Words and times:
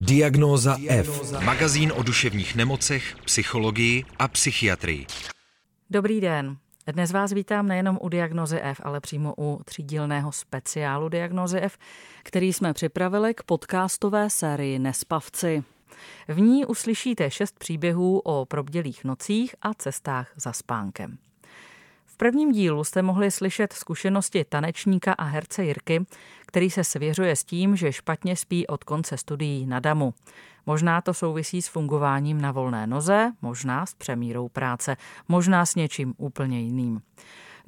Diagnóza 0.00 0.76
F. 0.88 1.32
Magazín 1.44 1.92
o 1.96 2.02
duševních 2.02 2.54
nemocech, 2.56 3.16
psychologii 3.24 4.04
a 4.18 4.28
psychiatrii. 4.28 5.06
Dobrý 5.90 6.20
den. 6.20 6.56
Dnes 6.92 7.12
vás 7.12 7.32
vítám 7.32 7.68
nejenom 7.68 7.98
u 8.02 8.08
Diagnozy 8.08 8.60
F, 8.62 8.80
ale 8.84 9.00
přímo 9.00 9.34
u 9.38 9.60
třídílného 9.64 10.32
speciálu 10.32 11.08
Diagnozy 11.08 11.58
F, 11.58 11.78
který 12.22 12.52
jsme 12.52 12.72
připravili 12.72 13.34
k 13.34 13.42
podcastové 13.42 14.30
sérii 14.30 14.78
Nespavci. 14.78 15.64
V 16.28 16.40
ní 16.40 16.66
uslyšíte 16.66 17.30
šest 17.30 17.58
příběhů 17.58 18.18
o 18.18 18.44
probdělých 18.44 19.04
nocích 19.04 19.54
a 19.62 19.74
cestách 19.74 20.32
za 20.36 20.52
spánkem. 20.52 21.18
V 22.16 22.18
prvním 22.18 22.52
dílu 22.52 22.84
jste 22.84 23.02
mohli 23.02 23.30
slyšet 23.30 23.72
zkušenosti 23.72 24.44
tanečníka 24.44 25.12
a 25.12 25.24
herce 25.24 25.64
Jirky, 25.64 26.06
který 26.46 26.70
se 26.70 26.84
svěřuje 26.84 27.36
s 27.36 27.44
tím, 27.44 27.76
že 27.76 27.92
špatně 27.92 28.36
spí 28.36 28.66
od 28.66 28.84
konce 28.84 29.16
studií 29.16 29.66
na 29.66 29.80
damu. 29.80 30.14
Možná 30.66 31.00
to 31.00 31.14
souvisí 31.14 31.62
s 31.62 31.68
fungováním 31.68 32.40
na 32.40 32.52
volné 32.52 32.86
noze, 32.86 33.32
možná 33.42 33.86
s 33.86 33.94
přemírou 33.94 34.48
práce, 34.48 34.96
možná 35.28 35.66
s 35.66 35.74
něčím 35.74 36.14
úplně 36.16 36.60
jiným. 36.60 37.00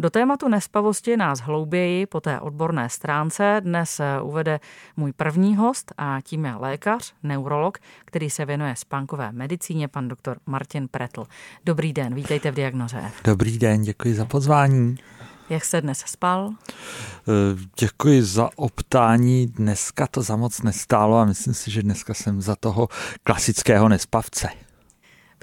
Do 0.01 0.11
tématu 0.11 0.49
nespavosti 0.49 1.17
nás 1.17 1.41
hlouběji 1.41 2.07
po 2.07 2.21
té 2.21 2.41
odborné 2.41 2.89
stránce 2.89 3.61
dnes 3.65 4.01
eh, 4.01 4.21
uvede 4.23 4.61
můj 4.97 5.13
první 5.13 5.57
host 5.57 5.93
a 5.99 6.19
tím 6.23 6.45
je 6.45 6.55
lékař, 6.55 7.15
neurolog, 7.23 7.79
který 8.05 8.31
se 8.31 8.45
věnuje 8.45 8.77
spánkové 8.77 9.33
medicíně, 9.33 9.89
pan 9.89 10.09
doktor 10.09 10.39
Martin 10.47 10.89
Pretl. 10.89 11.25
Dobrý 11.65 11.93
den, 11.93 12.15
vítejte 12.15 12.51
v 12.51 12.55
Diagnoze. 12.55 13.03
Dobrý 13.25 13.59
den, 13.59 13.83
děkuji 13.83 14.15
za 14.15 14.25
pozvání. 14.25 14.97
Jak 15.51 15.65
jste 15.65 15.81
dnes 15.81 15.99
spal? 15.99 16.51
Eh, 16.51 17.59
děkuji 17.81 18.23
za 18.23 18.51
optání. 18.57 19.47
Dneska 19.47 20.07
to 20.07 20.23
za 20.23 20.37
moc 20.37 20.63
nestálo 20.63 21.17
a 21.19 21.25
myslím 21.25 21.55
si, 21.55 21.71
že 21.71 21.83
dneska 21.83 22.15
jsem 22.15 22.41
za 22.41 22.57
toho 22.57 22.89
klasického 23.23 23.89
nespavce. 23.89 24.49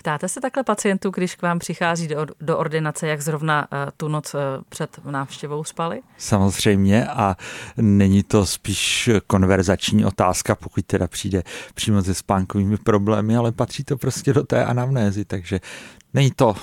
Ptáte 0.05 0.29
se 0.29 0.41
takhle 0.41 0.63
pacientů, 0.63 1.09
když 1.09 1.35
k 1.35 1.41
vám 1.41 1.59
přichází 1.59 2.07
do, 2.07 2.25
do 2.41 2.57
ordinace, 2.57 3.07
jak 3.07 3.21
zrovna 3.21 3.67
uh, 3.71 3.77
tu 3.97 4.07
noc 4.07 4.33
uh, 4.33 4.39
před 4.69 4.99
návštěvou 5.05 5.63
spali? 5.63 6.01
Samozřejmě 6.17 7.07
a 7.07 7.35
není 7.77 8.23
to 8.23 8.45
spíš 8.45 9.09
konverzační 9.27 10.05
otázka, 10.05 10.55
pokud 10.55 10.85
teda 10.85 11.07
přijde 11.07 11.43
přímo 11.73 12.01
se 12.01 12.13
spánkovými 12.13 12.77
problémy, 12.77 13.37
ale 13.37 13.51
patří 13.51 13.83
to 13.83 13.97
prostě 13.97 14.33
do 14.33 14.43
té 14.43 14.65
anamnézy, 14.65 15.25
takže 15.25 15.59
není 16.13 16.31
to, 16.31 16.47
uh, 16.47 16.55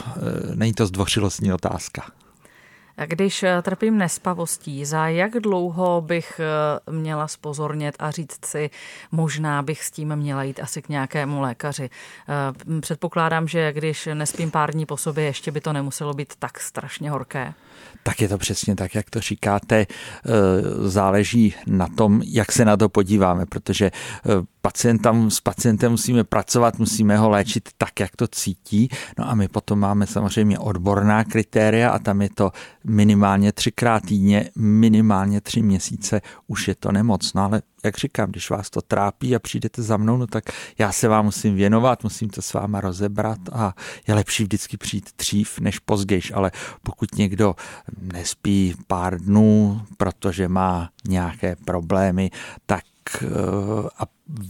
není 0.55 0.73
to 0.73 0.87
zdvořilostní 0.87 1.53
otázka. 1.53 2.03
Když 3.07 3.43
eh, 3.43 3.63
trpím 3.63 3.99
nespavostí, 3.99 4.85
za 4.85 5.09
jak 5.09 5.33
dlouho 5.33 6.01
bych 6.01 6.41
eh, 6.41 6.93
měla 6.93 7.29
spozornět 7.29 7.95
a 7.99 8.11
říct 8.11 8.45
si, 8.45 8.71
možná 9.13 9.63
bych 9.63 9.85
s 9.85 9.91
tím 9.91 10.17
měla 10.17 10.43
jít 10.43 10.61
asi 10.61 10.83
k 10.83 10.89
nějakému 10.89 11.41
lékaři. 11.41 11.91
Eh, 12.29 12.81
předpokládám, 12.81 13.49
že 13.49 13.73
když 13.73 14.09
nespím 14.15 14.51
pár 14.51 14.73
dní 14.73 14.87
po 14.87 14.97
sobě, 14.97 15.25
ještě 15.25 15.53
by 15.53 15.61
to 15.61 15.73
nemuselo 15.73 16.15
být 16.15 16.33
tak 16.39 16.61
strašně 16.61 17.11
horké. 17.11 17.55
Tak 18.03 18.21
je 18.21 18.29
to 18.29 18.39
přesně 18.39 18.77
tak, 18.77 18.95
jak 18.95 19.11
to 19.11 19.21
říkáte. 19.21 19.87
Záleží 20.85 21.55
na 21.67 21.89
tom, 21.89 22.23
jak 22.25 22.53
se 22.53 22.65
na 22.65 22.77
to 22.77 22.89
podíváme, 22.89 23.47
protože 23.47 23.91
pacientem, 24.63 25.31
s 25.31 25.41
pacientem 25.41 25.91
musíme 25.91 26.25
pracovat, 26.25 26.79
musíme 26.79 27.17
ho 27.17 27.31
léčit 27.31 27.69
tak, 27.79 28.01
jak 28.01 28.17
to 28.17 28.27
cítí. 28.27 28.89
No 29.19 29.29
a 29.29 29.35
my 29.35 29.49
potom 29.49 29.79
máme 29.79 30.07
samozřejmě 30.07 30.59
odborná 30.59 31.25
kritéria 31.25 31.91
a 31.91 31.99
tam 31.99 32.23
je 32.23 32.31
to 32.31 32.51
minimálně 32.85 33.53
třikrát 33.53 34.03
týdně, 34.07 34.51
minimálně 34.57 35.41
tři 35.41 35.63
měsíce, 35.63 36.21
už 36.47 36.69
je 36.69 36.75
to 36.75 36.93
nemoc. 36.93 37.35
No 37.35 37.43
ale 37.43 37.63
jak 37.85 37.99
říkám, 37.99 38.31
když 38.31 38.51
vás 38.51 38.71
to 38.71 38.83
trápí 38.83 39.37
a 39.37 39.39
přijdete 39.39 39.83
za 39.83 39.97
mnou, 39.97 40.17
no 40.17 40.27
tak 40.27 40.45
já 40.79 40.93
se 40.93 41.09
vám 41.09 41.25
musím 41.25 41.55
věnovat, 41.55 42.03
musím 42.03 42.31
to 42.31 42.43
s 42.43 42.53
váma 42.53 42.81
rozebrat 42.81 43.39
a 43.53 43.75
je 44.09 44.15
lepší 44.15 44.43
vždycky 44.43 44.77
přijít 44.77 45.11
dřív 45.19 45.59
než 45.59 45.79
později, 45.79 46.23
ale 46.35 46.51
pokud 46.83 47.15
někdo 47.19 47.55
nespí 48.13 48.75
pár 48.87 49.21
dnů, 49.21 49.83
protože 49.97 50.49
má 50.49 50.91
nějaké 51.09 51.57
problémy, 51.57 52.31
tak 52.67 52.85
a 53.99 54.03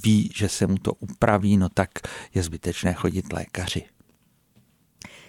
ví, 0.04 0.30
že 0.34 0.48
se 0.48 0.66
mu 0.66 0.78
to 0.78 0.92
upraví, 0.92 1.56
no 1.56 1.68
tak 1.68 1.90
je 2.34 2.42
zbytečné 2.42 2.94
chodit 2.94 3.32
lékaři. 3.32 3.84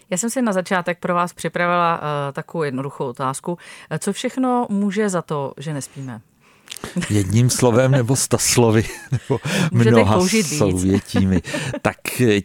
Já 0.10 0.18
jsem 0.18 0.30
si 0.30 0.42
na 0.42 0.54
začátek 0.54 1.00
pro 1.00 1.14
vás 1.14 1.34
připravila 1.34 1.98
uh, 1.98 2.34
takovou 2.34 2.64
jednoduchou 2.64 3.06
otázku. 3.06 3.58
Co 4.00 4.14
všechno 4.14 4.68
může 4.70 5.10
za 5.10 5.22
to, 5.22 5.54
že 5.58 5.74
nespíme? 5.74 6.22
Jedním 7.10 7.50
slovem 7.50 7.92
nebo 7.92 8.16
sta 8.16 8.38
slovy, 8.38 8.84
nebo 9.12 9.40
Můžete 9.72 9.92
mnoha 9.92 10.28
souvětími. 10.58 11.42
tak 11.82 11.98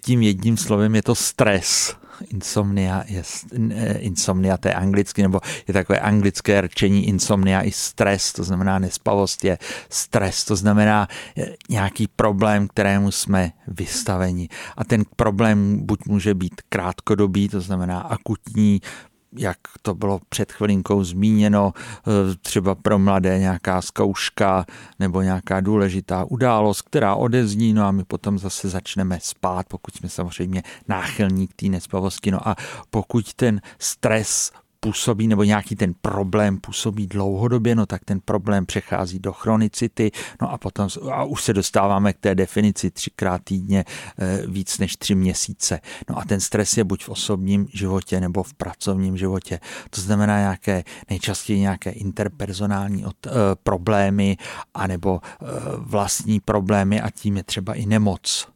tím 0.02 0.22
jedním 0.22 0.56
slovem 0.56 0.94
je 0.94 1.02
to 1.02 1.14
stres 1.14 1.96
insomnia 2.30 3.04
je, 3.08 3.22
insomnia, 3.98 4.56
to 4.56 4.68
je 4.68 4.74
anglicky, 4.74 5.22
nebo 5.22 5.40
je 5.68 5.74
takové 5.74 6.00
anglické 6.00 6.60
rčení 6.60 7.08
insomnia 7.08 7.62
i 7.62 7.70
stres, 7.70 8.32
to 8.32 8.44
znamená 8.44 8.78
nespavost 8.78 9.44
je 9.44 9.58
stres, 9.90 10.44
to 10.44 10.56
znamená 10.56 11.08
eh, 11.36 11.54
nějaký 11.68 12.08
problém, 12.16 12.68
kterému 12.68 13.10
jsme 13.10 13.52
vystaveni. 13.68 14.48
A 14.76 14.84
ten 14.84 15.04
problém 15.16 15.86
buď 15.86 16.00
může 16.06 16.34
být 16.34 16.60
krátkodobý, 16.68 17.48
to 17.48 17.60
znamená 17.60 18.00
akutní, 18.00 18.80
jak 19.32 19.58
to 19.82 19.94
bylo 19.94 20.20
před 20.28 20.52
chvilinkou 20.52 21.04
zmíněno, 21.04 21.72
eh, 21.76 22.34
třeba 22.42 22.74
pro 22.74 22.98
mladé 22.98 23.38
nějaká 23.38 23.82
zkouška 23.82 24.66
nebo 24.98 25.22
nějaká 25.22 25.60
důležitá 25.60 26.24
událost, 26.24 26.82
která 26.82 27.14
odezní, 27.14 27.72
no 27.72 27.86
a 27.86 27.90
my 27.90 28.04
potom 28.04 28.38
zase 28.38 28.68
začneme 28.68 29.18
spát, 29.22 29.66
pokud 29.68 29.96
jsme 29.96 30.08
samozřejmě 30.08 30.62
náchylní 30.88 31.48
k 31.48 31.54
té 31.54 31.66
nespavosti. 31.66 32.30
No 32.30 32.48
a 32.48 32.56
pokud 32.90 33.34
ten 33.34 33.60
stres 33.78 34.52
působí, 34.80 35.28
nebo 35.28 35.44
nějaký 35.44 35.76
ten 35.76 35.94
problém 36.00 36.58
působí 36.60 37.06
dlouhodobě, 37.06 37.74
no 37.74 37.86
tak 37.86 38.04
ten 38.04 38.20
problém 38.24 38.66
přechází 38.66 39.18
do 39.18 39.32
chronicity, 39.32 40.10
no 40.40 40.52
a 40.52 40.58
potom 40.58 40.88
a 41.12 41.24
už 41.24 41.42
se 41.42 41.52
dostáváme 41.52 42.12
k 42.12 42.18
té 42.18 42.34
definici 42.34 42.90
třikrát 42.90 43.42
týdně 43.44 43.84
eh, 44.18 44.42
víc 44.46 44.78
než 44.78 44.96
tři 44.96 45.14
měsíce. 45.14 45.80
No 46.08 46.18
a 46.18 46.24
ten 46.24 46.40
stres 46.40 46.76
je 46.76 46.84
buď 46.84 47.04
v 47.04 47.08
osobním 47.08 47.68
životě 47.72 48.20
nebo 48.20 48.42
v 48.42 48.54
pracovním 48.54 49.16
životě. 49.16 49.60
To 49.90 50.00
znamená 50.00 50.38
nějaké, 50.38 50.84
nejčastěji 51.10 51.60
nějaké 51.60 51.90
interpersonální 51.90 53.06
od, 53.06 53.26
uh, 53.26 53.32
problémy 53.62 54.36
anebo 54.74 55.12
uh, 55.12 55.48
vlastní 55.78 56.40
problémy 56.40 57.00
a 57.00 57.10
tím 57.10 57.36
je 57.36 57.44
třeba 57.44 57.74
i 57.74 57.86
nemoc. 57.86 58.48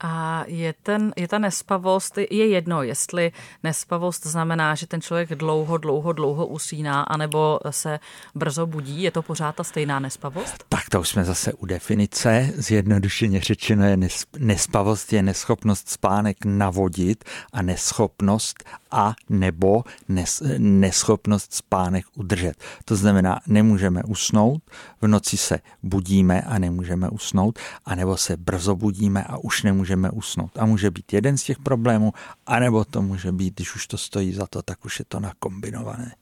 A 0.00 0.44
je, 0.46 0.74
ten, 0.82 1.12
je 1.16 1.28
ta 1.28 1.38
nespavost, 1.38 2.18
je 2.18 2.48
jedno, 2.48 2.82
jestli 2.82 3.32
nespavost 3.62 4.26
znamená, 4.26 4.74
že 4.74 4.86
ten 4.86 5.00
člověk 5.00 5.34
dlouho, 5.34 5.78
dlouho, 5.78 6.12
dlouho 6.12 6.46
usíná, 6.46 7.02
anebo 7.02 7.60
se 7.70 8.00
brzo 8.34 8.66
budí, 8.66 9.02
je 9.02 9.10
to 9.10 9.22
pořád 9.22 9.56
ta 9.56 9.64
stejná 9.64 9.98
nespavost? 9.98 10.64
Tak 10.68 10.88
to 10.88 11.00
už 11.00 11.08
jsme 11.08 11.24
zase 11.24 11.52
u 11.52 11.66
definice. 11.66 12.52
Zjednodušeně 12.56 13.40
řečeno 13.40 13.84
je 13.84 13.98
nespavost 14.38 15.12
je 15.12 15.22
neschopnost 15.22 15.88
spánek 15.88 16.44
navodit 16.44 17.24
a 17.52 17.62
neschopnost 17.62 18.64
a 18.90 19.14
nebo 19.28 19.84
nes, 20.08 20.42
neschopnost 20.58 21.54
spánek 21.54 22.04
udržet. 22.14 22.54
To 22.84 22.96
znamená, 22.96 23.40
nemůžeme 23.46 24.02
usnout, 24.02 24.62
v 25.00 25.06
noci 25.06 25.36
se 25.36 25.58
budíme 25.82 26.42
a 26.42 26.58
nemůžeme 26.58 27.08
usnout, 27.10 27.58
anebo 27.84 28.16
se 28.16 28.36
brzo 28.36 28.76
budíme 28.76 29.24
a 29.24 29.36
už 29.36 29.62
nemůžeme 29.62 29.89
usnout. 30.10 30.58
A 30.58 30.66
může 30.66 30.90
být 30.90 31.12
jeden 31.12 31.38
z 31.38 31.44
těch 31.44 31.58
problémů, 31.58 32.12
anebo 32.46 32.84
to 32.84 33.02
může 33.02 33.32
být, 33.32 33.54
když 33.54 33.74
už 33.74 33.86
to 33.86 33.98
stojí 33.98 34.32
za 34.32 34.46
to, 34.46 34.62
tak 34.62 34.84
už 34.84 34.98
je 34.98 35.04
to 35.08 35.20
nakombinované. 35.20 36.14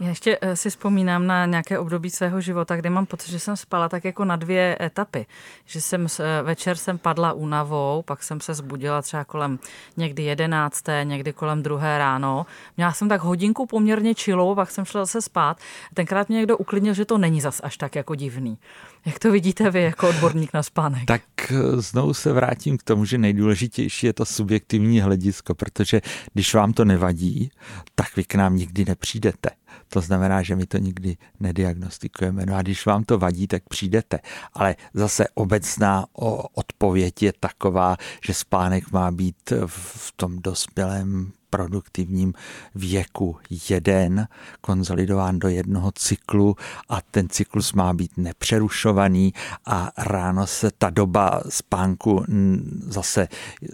Já 0.00 0.08
ještě 0.08 0.38
eh, 0.40 0.56
si 0.56 0.70
vzpomínám 0.70 1.26
na 1.26 1.46
nějaké 1.46 1.78
období 1.78 2.10
svého 2.10 2.40
života, 2.40 2.76
kde 2.76 2.90
mám 2.90 3.06
pocit, 3.06 3.30
že 3.30 3.38
jsem 3.38 3.56
spala 3.56 3.88
tak 3.88 4.04
jako 4.04 4.24
na 4.24 4.36
dvě 4.36 4.76
etapy. 4.80 5.26
Že 5.64 5.80
jsem 5.80 6.06
eh, 6.20 6.42
večer 6.42 6.76
jsem 6.76 6.98
padla 6.98 7.32
únavou, 7.32 8.02
pak 8.02 8.22
jsem 8.22 8.40
se 8.40 8.54
zbudila 8.54 9.02
třeba 9.02 9.24
kolem 9.24 9.58
někdy 9.96 10.22
jedenácté, 10.22 11.04
někdy 11.04 11.32
kolem 11.32 11.62
druhé 11.62 11.98
ráno. 11.98 12.46
Měla 12.76 12.92
jsem 12.92 13.08
tak 13.08 13.20
hodinku 13.20 13.66
poměrně 13.66 14.14
čilou, 14.14 14.54
pak 14.54 14.70
jsem 14.70 14.84
šla 14.84 15.04
zase 15.04 15.22
spát. 15.22 15.56
Tenkrát 15.94 16.28
mě 16.28 16.38
někdo 16.38 16.56
uklidnil, 16.56 16.94
že 16.94 17.04
to 17.04 17.18
není 17.18 17.40
zas 17.40 17.60
až 17.64 17.76
tak 17.76 17.94
jako 17.94 18.14
divný. 18.14 18.58
Jak 19.06 19.18
to 19.18 19.30
vidíte 19.30 19.70
vy 19.70 19.82
jako 19.82 20.08
odborník 20.08 20.52
na 20.54 20.62
spánek? 20.62 21.04
Tak 21.04 21.22
eh, 21.50 21.80
znovu 21.80 22.14
se 22.14 22.32
vrátím 22.32 22.78
k 22.78 22.82
tomu, 22.82 23.04
že 23.04 23.18
nejdůležitější 23.18 24.06
je 24.06 24.12
to 24.12 24.24
subjektivní 24.24 25.00
hledisko, 25.00 25.54
protože 25.54 26.00
když 26.32 26.54
vám 26.54 26.72
to 26.72 26.84
nevadí, 26.84 27.50
tak 27.94 28.16
vy 28.16 28.24
k 28.24 28.34
nám 28.34 28.56
nikdy 28.56 28.84
nepřijdete. 28.84 29.50
To 29.88 30.00
znamená, 30.00 30.42
že 30.42 30.56
my 30.56 30.66
to 30.66 30.78
nikdy 30.78 31.16
nediagnostikujeme. 31.40 32.46
No 32.46 32.56
a 32.56 32.62
když 32.62 32.86
vám 32.86 33.04
to 33.04 33.18
vadí, 33.18 33.46
tak 33.46 33.62
přijdete. 33.68 34.18
Ale 34.52 34.76
zase 34.94 35.28
obecná 35.34 36.06
odpověď 36.54 37.22
je 37.22 37.32
taková, 37.40 37.96
že 38.26 38.34
spánek 38.34 38.92
má 38.92 39.10
být 39.10 39.52
v 39.66 40.12
tom 40.16 40.38
dospělém 40.38 41.32
produktivním 41.52 42.34
věku 42.74 43.36
jeden, 43.68 44.28
konzolidován 44.60 45.38
do 45.38 45.48
jednoho 45.48 45.92
cyklu 45.92 46.56
a 46.88 47.00
ten 47.10 47.28
cyklus 47.28 47.72
má 47.72 47.92
být 47.92 48.10
nepřerušovaný 48.16 49.34
a 49.66 49.90
ráno 49.98 50.46
se 50.46 50.70
ta 50.78 50.90
doba 50.90 51.42
spánku 51.48 52.24
zase 52.86 53.28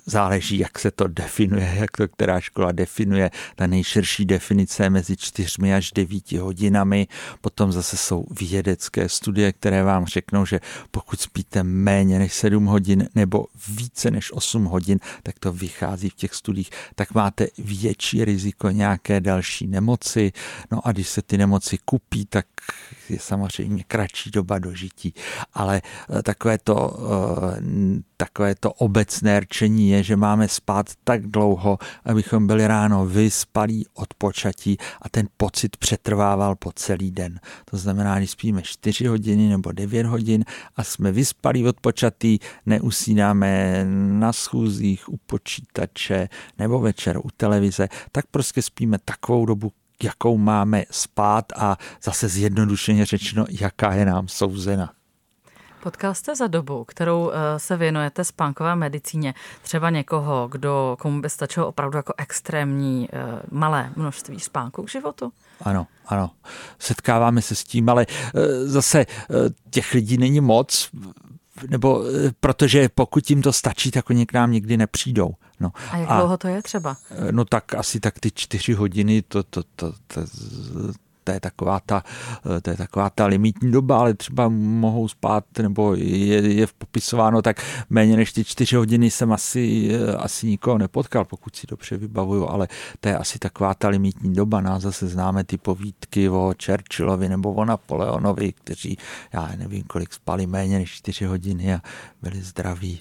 záleží, 0.07 0.59
jak 0.59 0.79
se 0.79 0.91
to 0.91 1.09
definuje, 1.09 1.75
jak 1.81 1.97
to 1.97 2.09
která 2.09 2.41
škola 2.41 2.73
definuje. 2.73 3.31
Ta 3.57 3.67
nejširší 3.67 4.25
definice 4.25 4.83
je 4.83 4.91
mezi 4.91 5.17
čtyřmi 5.17 5.75
až 5.75 5.93
devíti 5.93 6.39
hodinami. 6.39 7.07
Potom 7.41 7.73
zase 7.73 7.97
jsou 7.97 8.25
vědecké 8.41 9.09
studie, 9.09 9.53
které 9.53 9.83
vám 9.83 10.07
řeknou, 10.07 10.47
že 10.47 10.61
pokud 10.91 11.21
spíte 11.21 11.63
méně 11.63 12.19
než 12.19 12.33
7 12.33 12.65
hodin 12.65 13.09
nebo 13.15 13.47
více 13.69 14.11
než 14.11 14.33
8 14.33 14.65
hodin, 14.65 14.99
tak 15.23 15.39
to 15.39 15.53
vychází 15.53 16.11
v 16.11 16.15
těch 16.15 16.35
studiích, 16.35 16.71
tak 16.95 17.15
máte 17.15 17.47
větší 17.69 18.25
riziko 18.25 18.71
nějaké 18.71 19.21
další 19.21 19.67
nemoci. 19.67 20.33
No 20.71 20.87
a 20.87 20.93
když 20.93 21.09
se 21.09 21.23
ty 21.23 21.39
nemoci 21.39 21.79
kupí, 21.85 22.27
tak 22.27 22.47
je 23.09 23.19
samozřejmě 23.19 23.85
kratší 23.85 24.31
doba 24.31 24.59
dožití. 24.59 25.15
Ale 25.55 25.83
eh, 26.19 26.23
takové 26.23 26.59
to, 26.59 26.99
eh, 27.57 27.61
takové 28.17 28.55
to 28.55 28.73
obecné 28.73 29.41
rčení 29.41 29.91
je, 29.91 30.03
že 30.03 30.17
máme 30.17 30.49
spát 30.49 30.87
tak 31.05 31.27
dlouho, 31.27 31.79
abychom 32.05 32.47
byli 32.47 32.67
ráno 32.67 33.07
vyspalí 33.07 33.87
od 33.95 34.15
počatí 34.15 34.77
a 35.03 35.09
ten 35.09 35.29
pocit 35.37 35.77
přetrvával 35.77 36.57
po 36.57 36.73
celý 36.73 37.11
den. 37.11 37.41
To 37.71 37.77
znamená, 37.77 38.19
když 38.19 38.31
spíme 38.31 38.63
4 38.63 39.07
hodiny 39.07 39.49
nebo 39.49 39.73
9 39.73 40.07
hodin 40.07 40.45
a 40.77 40.85
jsme 40.85 41.13
vyspalí 41.13 41.67
od 41.67 41.81
počatí, 41.81 42.41
neusínáme 42.67 43.85
na 44.11 44.33
schůzích 44.33 45.09
u 45.09 45.17
počítače 45.17 46.29
nebo 46.59 46.79
večer 46.79 47.19
u 47.19 47.31
televize, 47.37 47.58
tak 48.13 48.27
prostě 48.27 48.63
spíme 48.63 48.99
takovou 49.05 49.47
dobu, 49.47 49.73
jakou 50.03 50.39
máme 50.39 50.85
spát 50.91 51.45
a 51.57 51.77
zase 52.03 52.29
zjednodušeně 52.29 53.05
řečeno, 53.05 53.45
jaká 53.51 53.93
je 53.93 54.05
nám 54.05 54.29
souzena. 54.29 54.93
Potkal 55.83 56.15
jste 56.15 56.37
za 56.37 56.47
dobu, 56.47 56.85
kterou 56.85 57.31
eh, 57.31 57.59
se 57.59 57.77
věnujete 57.77 58.25
spánkové 58.25 58.77
medicíně, 58.77 59.35
třeba 59.63 59.91
někoho, 59.91 60.49
kdo, 60.49 60.97
komu 61.01 61.21
by 61.21 61.31
stačilo 61.31 61.69
opravdu 61.69 61.97
jako 61.97 62.13
extrémní 62.19 63.09
eh, 63.13 63.43
malé 63.51 63.93
množství 63.97 64.41
spánku 64.41 64.83
k 64.83 64.91
životu? 64.91 65.33
Ano, 65.61 65.87
ano. 66.07 66.31
Setkáváme 66.79 67.43
se 67.43 67.55
s 67.55 67.65
tím, 67.65 67.89
ale 67.89 68.07
eh, 68.09 68.67
zase 68.67 69.07
těch 69.71 69.95
lidí 69.95 70.19
není 70.19 70.41
moc 70.41 70.91
nebo 71.69 72.05
eh, 72.05 72.33
protože 72.41 72.89
pokud 72.89 73.31
jim 73.31 73.43
to 73.43 73.53
stačí, 73.53 73.91
tak 73.91 74.11
oni 74.11 74.27
k 74.27 74.33
nám 74.33 74.53
nikdy 74.53 74.77
nepřijdou. 74.77 75.35
No. 75.61 75.73
A 75.91 75.97
jak 75.97 76.11
a, 76.11 76.17
dlouho 76.17 76.37
to 76.37 76.49
je 76.49 76.63
třeba? 76.63 76.97
Eh, 77.11 77.33
no 77.33 77.45
tak 77.45 77.75
asi 77.75 78.01
tak 78.01 78.21
ty 78.21 78.31
čtyři 78.31 78.73
hodiny, 78.73 79.23
to, 79.23 79.43
to, 79.43 79.63
to, 79.77 79.93
to, 80.07 80.21
to 81.29 81.33
je 81.33 81.41
taková 81.41 81.81
ta, 81.81 82.03
eh, 82.57 82.61
to 82.61 82.71
je 82.71 82.77
taková 82.77 83.11
ta 83.11 83.27
limitní 83.27 83.73
doba, 83.73 83.99
ale 83.99 84.15
třeba 84.15 84.49
mohou 84.49 85.09
spát, 85.09 85.45
nebo 85.63 85.95
je, 85.95 86.53
je 86.53 86.67
popisováno, 86.79 87.43
tak 87.43 87.61
méně 87.91 88.17
než 88.17 88.33
ty 88.33 88.45
čtyři 88.45 88.77
hodiny 88.77 89.11
jsem 89.11 89.33
asi, 89.33 89.91
eh, 89.93 90.17
asi 90.17 90.47
nikoho 90.47 90.79
nepotkal, 90.79 91.25
pokud 91.25 91.57
si 91.57 91.67
dobře 91.67 91.97
vybavuju, 91.97 92.49
ale 92.49 92.69
to 93.01 93.09
je 93.09 93.17
asi 93.17 93.39
taková 93.39 93.75
ta 93.75 93.89
limitní 93.89 94.35
doba. 94.35 94.61
Nás 94.61 94.83
zase 94.83 95.09
známe 95.09 95.45
ty 95.45 95.59
povídky 95.59 96.29
o 96.29 96.55
Churchillovi 96.65 97.29
nebo 97.29 97.53
o 97.53 97.65
Napoleonovi, 97.65 98.53
kteří, 98.53 98.97
já 99.33 99.53
nevím, 99.57 99.83
kolik 99.83 100.13
spali 100.13 100.47
méně 100.47 100.79
než 100.79 100.91
čtyři 100.91 101.25
hodiny 101.25 101.75
a 101.75 101.81
byli 102.23 102.43
zdraví. 102.43 103.01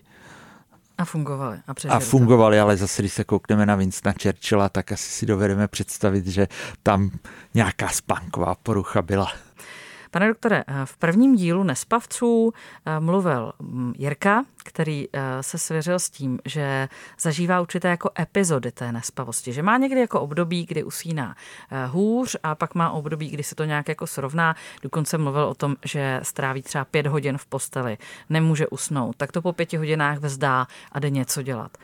A 0.97 1.05
fungovali. 1.05 1.57
A, 1.67 1.73
a 1.89 1.99
fungovali, 1.99 2.59
ale 2.59 2.77
zase, 2.77 3.01
když 3.01 3.13
se 3.13 3.23
koukneme 3.23 3.65
na 3.65 3.75
Winstona 3.75 4.15
Churchilla, 4.23 4.69
tak 4.69 4.91
asi 4.91 5.09
si 5.09 5.25
dovedeme 5.25 5.67
představit, 5.67 6.27
že 6.27 6.47
tam 6.83 7.11
nějaká 7.53 7.89
spánková 7.89 8.55
porucha 8.55 9.01
byla. 9.01 9.31
Pane 10.11 10.27
doktore, 10.27 10.63
v 10.85 10.97
prvním 10.97 11.35
dílu 11.35 11.63
Nespavců 11.63 12.53
eh, 12.85 12.99
mluvil 12.99 13.53
mm, 13.59 13.93
Jirka, 13.97 14.43
který 14.63 15.07
eh, 15.13 15.43
se 15.43 15.57
svěřil 15.57 15.99
s 15.99 16.09
tím, 16.09 16.39
že 16.45 16.89
zažívá 17.19 17.61
určité 17.61 17.87
jako 17.87 18.09
epizody 18.19 18.71
té 18.71 18.91
nespavosti, 18.91 19.53
že 19.53 19.63
má 19.63 19.77
někdy 19.77 19.99
jako 19.99 20.21
období, 20.21 20.65
kdy 20.65 20.83
usíná 20.83 21.35
eh, 21.71 21.87
hůř 21.87 22.37
a 22.43 22.55
pak 22.55 22.75
má 22.75 22.91
období, 22.91 23.29
kdy 23.29 23.43
se 23.43 23.55
to 23.55 23.63
nějak 23.63 23.89
jako 23.89 24.07
srovná. 24.07 24.55
Dokonce 24.81 25.17
mluvil 25.17 25.43
o 25.43 25.55
tom, 25.55 25.75
že 25.85 26.19
stráví 26.23 26.61
třeba 26.61 26.85
pět 26.85 27.07
hodin 27.07 27.37
v 27.37 27.45
posteli, 27.45 27.97
nemůže 28.29 28.67
usnout, 28.67 29.15
tak 29.15 29.31
to 29.31 29.41
po 29.41 29.53
pěti 29.53 29.77
hodinách 29.77 30.17
vzdá 30.17 30.67
a 30.91 30.99
jde 30.99 31.09
něco 31.09 31.41
dělat. 31.41 31.77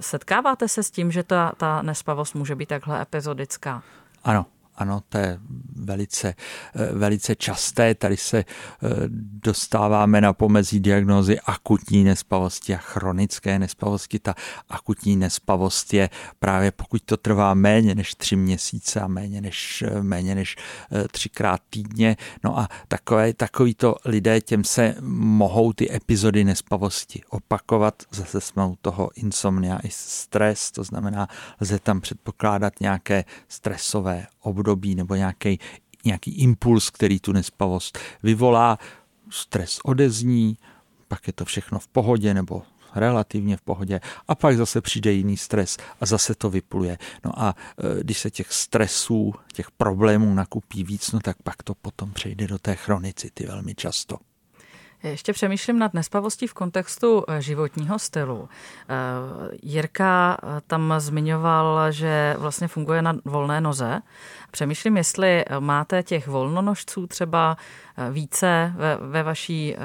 Setkáváte 0.00 0.68
se 0.68 0.82
s 0.82 0.90
tím, 0.90 1.12
že 1.12 1.22
ta, 1.22 1.52
ta 1.56 1.82
nespavost 1.82 2.34
může 2.34 2.54
být 2.54 2.68
takhle 2.68 3.02
epizodická? 3.02 3.82
Ano, 4.24 4.46
ano, 4.80 5.02
to 5.08 5.18
je 5.18 5.38
velice, 5.76 6.34
eh, 6.74 6.92
velice 6.92 7.36
časté. 7.36 7.94
Tady 7.94 8.16
se 8.16 8.38
eh, 8.38 8.44
dostáváme 9.44 10.20
na 10.20 10.32
pomezí 10.32 10.80
diagnózy 10.80 11.40
akutní 11.40 12.04
nespavosti 12.04 12.74
a 12.74 12.78
chronické 12.78 13.58
nespavosti. 13.58 14.18
Ta 14.18 14.34
akutní 14.68 15.16
nespavost 15.16 15.94
je 15.94 16.10
právě 16.38 16.70
pokud 16.70 17.02
to 17.02 17.16
trvá 17.16 17.54
méně 17.54 17.94
než 17.94 18.14
tři 18.14 18.36
měsíce 18.36 19.00
a 19.00 19.06
méně 19.06 19.40
než, 19.40 19.84
eh, 19.86 20.02
méně 20.02 20.34
než 20.34 20.56
třikrát 21.10 21.60
týdně. 21.70 22.16
No 22.44 22.58
a 22.58 22.68
takové, 22.88 23.32
takovýto 23.32 23.96
lidé, 24.04 24.40
těm 24.40 24.64
se 24.64 24.94
mohou 25.00 25.72
ty 25.72 25.94
epizody 25.94 26.44
nespavosti 26.44 27.22
opakovat. 27.28 28.02
Zase 28.10 28.40
jsme 28.40 28.66
u 28.66 28.76
toho 28.82 29.10
insomnia 29.14 29.78
i 29.82 29.88
stres, 29.90 30.70
to 30.70 30.84
znamená, 30.84 31.28
lze 31.60 31.78
tam 31.78 32.00
předpokládat 32.00 32.80
nějaké 32.80 33.24
stresové 33.48 34.26
období 34.40 34.69
nebo 34.94 35.14
nějaký, 35.14 35.58
nějaký 36.04 36.30
impuls, 36.30 36.90
který 36.90 37.20
tu 37.20 37.32
nespavost 37.32 37.98
vyvolá, 38.22 38.78
stres 39.30 39.78
odezní, 39.84 40.56
pak 41.08 41.26
je 41.26 41.32
to 41.32 41.44
všechno 41.44 41.78
v 41.78 41.88
pohodě 41.88 42.34
nebo 42.34 42.62
relativně 42.94 43.56
v 43.56 43.62
pohodě 43.62 44.00
a 44.28 44.34
pak 44.34 44.56
zase 44.56 44.80
přijde 44.80 45.12
jiný 45.12 45.36
stres 45.36 45.76
a 46.00 46.06
zase 46.06 46.34
to 46.34 46.50
vypluje. 46.50 46.98
No 47.24 47.42
a 47.42 47.54
e, 47.78 48.02
když 48.02 48.18
se 48.18 48.30
těch 48.30 48.52
stresů, 48.52 49.34
těch 49.52 49.70
problémů 49.70 50.34
nakupí 50.34 50.84
víc, 50.84 51.12
no 51.12 51.20
tak 51.20 51.36
pak 51.42 51.62
to 51.62 51.74
potom 51.74 52.12
přejde 52.12 52.46
do 52.46 52.58
té 52.58 52.76
chronicity 52.76 53.46
velmi 53.46 53.74
často. 53.74 54.16
Ještě 55.02 55.32
přemýšlím 55.32 55.78
nad 55.78 55.94
nespavostí 55.94 56.46
v 56.46 56.54
kontextu 56.54 57.24
eh, 57.28 57.42
životního 57.42 57.98
stylu. 57.98 58.48
Eh, 58.88 58.94
Jirka 59.62 60.38
eh, 60.42 60.60
tam 60.66 60.94
zmiňoval, 60.98 61.92
že 61.92 62.34
vlastně 62.38 62.68
funguje 62.68 63.02
na 63.02 63.16
volné 63.24 63.60
noze. 63.60 64.00
Přemýšlím, 64.50 64.96
jestli 64.96 65.44
máte 65.58 66.02
těch 66.02 66.28
volnonožců 66.28 67.06
třeba 67.06 67.56
více 68.10 68.72
ve, 68.76 68.96
ve 68.96 69.22
vaší 69.22 69.76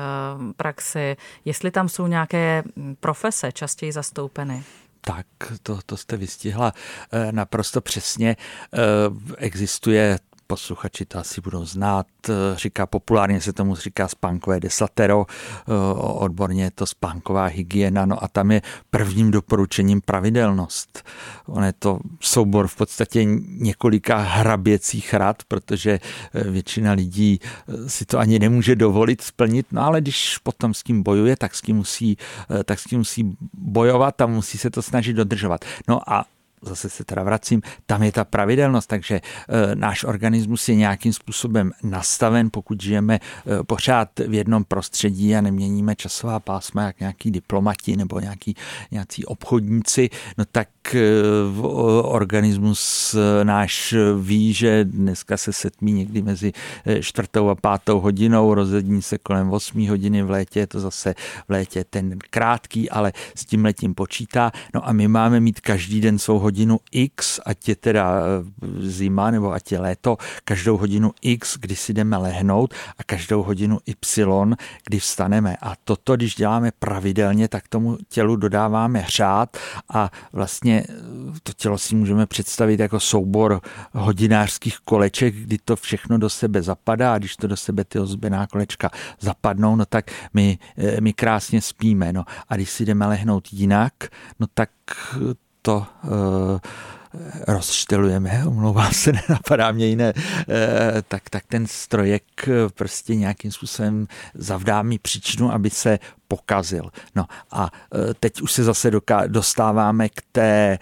praxi, 0.57 1.17
jestli 1.45 1.71
tam 1.71 1.89
jsou 1.89 2.07
nějaké 2.07 2.63
hm, 2.75 2.95
profese 2.99 3.51
častěji 3.51 3.91
zastoupeny. 3.91 4.63
Tak, 5.01 5.25
to, 5.63 5.79
to 5.85 5.97
jste 5.97 6.17
vystihla 6.17 6.73
naprosto 7.31 7.81
přesně. 7.81 8.35
Existuje 9.37 10.17
posluchači 10.47 11.05
to 11.05 11.19
asi 11.19 11.41
budou 11.41 11.65
znát, 11.65 12.07
říká 12.55 12.85
populárně 12.85 13.41
se 13.41 13.53
tomu 13.53 13.75
říká 13.75 14.07
spánkové 14.07 14.59
desatero, 14.59 15.25
odborně 15.97 16.63
je 16.63 16.71
to 16.71 16.85
spánková 16.85 17.45
hygiena, 17.45 18.05
no 18.05 18.23
a 18.23 18.27
tam 18.27 18.51
je 18.51 18.61
prvním 18.89 19.31
doporučením 19.31 20.01
pravidelnost. 20.01 21.03
On 21.47 21.63
je 21.63 21.73
to 21.73 21.99
soubor 22.19 22.67
v 22.67 22.75
podstatě 22.75 23.23
několika 23.47 24.17
hraběcích 24.17 25.13
rad, 25.13 25.43
protože 25.47 25.99
eh, 26.33 26.43
většina 26.43 26.91
lidí 26.91 27.39
eh, 27.41 27.89
si 27.89 28.05
to 28.05 28.19
ani 28.19 28.39
nemůže 28.39 28.75
dovolit 28.75 29.21
splnit, 29.21 29.65
no 29.71 29.81
ale 29.81 30.01
když 30.01 30.37
potom 30.37 30.73
s 30.73 30.83
tím 30.83 31.03
bojuje, 31.03 31.35
tak 31.35 31.55
s 31.55 31.61
tím 31.61 31.75
musí, 31.75 32.17
eh, 32.59 32.63
tak 32.63 32.79
s 32.79 32.83
tím 32.83 32.99
musí 32.99 33.37
bojovat 33.53 34.21
a 34.21 34.25
musí 34.25 34.57
se 34.57 34.69
to 34.69 34.81
snažit 34.81 35.13
dodržovat. 35.13 35.65
No 35.87 36.11
a 36.13 36.25
zase 36.61 36.89
se 36.89 37.03
teda 37.03 37.23
vracím, 37.23 37.61
tam 37.85 38.03
je 38.03 38.11
ta 38.11 38.23
pravidelnost, 38.23 38.89
takže 38.89 39.15
e, 39.15 39.21
náš 39.75 40.03
organismus 40.03 40.69
je 40.69 40.75
nějakým 40.75 41.13
způsobem 41.13 41.71
nastaven, 41.83 42.49
pokud 42.51 42.83
žijeme 42.83 43.15
e, 43.15 43.19
pořád 43.63 44.19
v 44.19 44.33
jednom 44.33 44.63
prostředí 44.63 45.35
a 45.35 45.41
neměníme 45.41 45.95
časová 45.95 46.39
pásma, 46.39 46.83
jak 46.83 46.99
nějaký 46.99 47.31
diplomati 47.31 47.95
nebo 47.95 48.19
nějaký, 48.19 48.55
nějací 48.91 49.25
obchodníci, 49.25 50.09
no 50.37 50.45
tak 50.51 50.67
e, 50.95 50.99
organismus 52.03 53.15
náš 53.43 53.95
ví, 54.21 54.53
že 54.53 54.85
dneska 54.85 55.37
se 55.37 55.53
setmí 55.53 55.91
někdy 55.91 56.21
mezi 56.21 56.51
čtvrtou 57.01 57.49
a 57.49 57.55
pátou 57.55 57.99
hodinou, 57.99 58.53
rozední 58.53 59.01
se 59.01 59.17
kolem 59.17 59.51
8 59.51 59.89
hodiny 59.89 60.23
v 60.23 60.29
létě, 60.29 60.59
je 60.59 60.67
to 60.67 60.79
zase 60.79 61.13
v 61.47 61.49
létě 61.49 61.83
ten 61.89 62.19
krátký, 62.29 62.89
ale 62.89 63.13
s 63.35 63.45
tím 63.45 63.65
letím 63.65 63.95
počítá. 63.95 64.51
No 64.73 64.87
a 64.87 64.93
my 64.93 65.07
máme 65.07 65.39
mít 65.39 65.61
každý 65.61 66.01
den 66.01 66.19
svou 66.19 66.39
hodinu 66.45 66.79
X, 66.91 67.41
ať 67.45 67.59
je 67.69 67.75
teda 67.75 68.05
zima 68.79 69.31
nebo 69.31 69.49
ať 69.49 69.71
je 69.71 69.79
léto, 69.79 70.17
každou 70.45 70.77
hodinu 70.77 71.11
X, 71.21 71.57
kdy 71.57 71.75
si 71.75 71.93
jdeme 71.93 72.17
lehnout 72.17 72.73
a 72.97 73.03
každou 73.03 73.43
hodinu 73.43 73.79
Y, 73.85 74.53
kdy 74.85 74.99
vstaneme. 74.99 75.57
A 75.61 75.73
toto, 75.83 76.15
když 76.15 76.35
děláme 76.35 76.71
pravidelně, 76.79 77.47
tak 77.47 77.67
tomu 77.67 77.97
tělu 78.09 78.35
dodáváme 78.35 79.05
řád 79.07 79.57
a 79.89 80.11
vlastně 80.33 80.83
to 81.43 81.53
tělo 81.53 81.77
si 81.77 81.95
můžeme 81.95 82.25
představit 82.25 82.79
jako 82.79 82.99
soubor 82.99 83.61
hodinářských 83.93 84.77
koleček, 84.85 85.35
kdy 85.35 85.57
to 85.65 85.75
všechno 85.75 86.17
do 86.17 86.29
sebe 86.29 86.61
zapadá 86.61 87.13
a 87.13 87.17
když 87.17 87.35
to 87.35 87.47
do 87.47 87.57
sebe 87.57 87.83
ty 87.83 87.99
ozbená 87.99 88.47
kolečka 88.47 88.89
zapadnou, 89.19 89.75
no 89.75 89.85
tak 89.85 90.11
my, 90.33 90.57
eh, 90.77 91.01
my 91.01 91.13
krásně 91.13 91.61
spíme. 91.61 92.13
No. 92.13 92.25
A 92.49 92.55
když 92.55 92.69
si 92.69 92.85
jdeme 92.85 93.07
lehnout 93.07 93.47
jinak, 93.51 93.93
no 94.39 94.47
tak 94.53 94.69
to 95.65 95.87
uh, 96.09 96.59
rozštelujeme, 97.47 98.43
omlouvám 98.47 98.93
se, 98.93 99.11
nenapadá 99.29 99.71
mě 99.71 99.85
jiné, 99.85 100.13
eh, 100.49 101.01
tak, 101.07 101.29
tak 101.29 101.43
ten 101.47 101.67
strojek 101.67 102.23
prostě 102.75 103.15
nějakým 103.15 103.51
způsobem 103.51 104.07
zavdá 104.33 104.81
mi 104.81 104.99
příčinu, 104.99 105.53
aby 105.53 105.69
se 105.69 105.99
pokazil. 106.27 106.89
No 107.15 107.25
a 107.51 107.69
e, 108.09 108.13
teď 108.13 108.41
už 108.41 108.51
se 108.51 108.63
zase 108.63 108.91
dostáváme 109.27 110.09
k 110.09 110.21
té, 110.31 110.77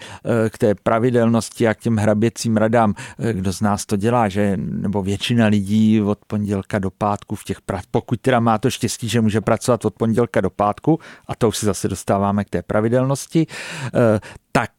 k 0.48 0.58
té 0.58 0.74
pravidelnosti 0.74 1.68
a 1.68 1.74
k 1.74 1.80
těm 1.80 1.96
hraběcím 1.96 2.56
radám. 2.56 2.94
Kdo 3.32 3.52
z 3.52 3.60
nás 3.60 3.86
to 3.86 3.96
dělá, 3.96 4.28
že 4.28 4.56
nebo 4.56 5.02
většina 5.02 5.46
lidí 5.46 6.02
od 6.02 6.18
pondělka 6.26 6.78
do 6.78 6.90
pátku 6.90 7.34
v 7.36 7.44
těch 7.44 7.58
pokud 7.90 8.20
teda 8.20 8.40
má 8.40 8.58
to 8.58 8.70
štěstí, 8.70 9.08
že 9.08 9.20
může 9.20 9.40
pracovat 9.40 9.84
od 9.84 9.94
pondělka 9.94 10.40
do 10.40 10.50
pátku, 10.50 11.00
a 11.28 11.34
to 11.34 11.48
už 11.48 11.56
se 11.58 11.66
zase 11.66 11.88
dostáváme 11.88 12.44
k 12.44 12.50
té 12.50 12.62
pravidelnosti, 12.62 13.46
tak 14.52 14.70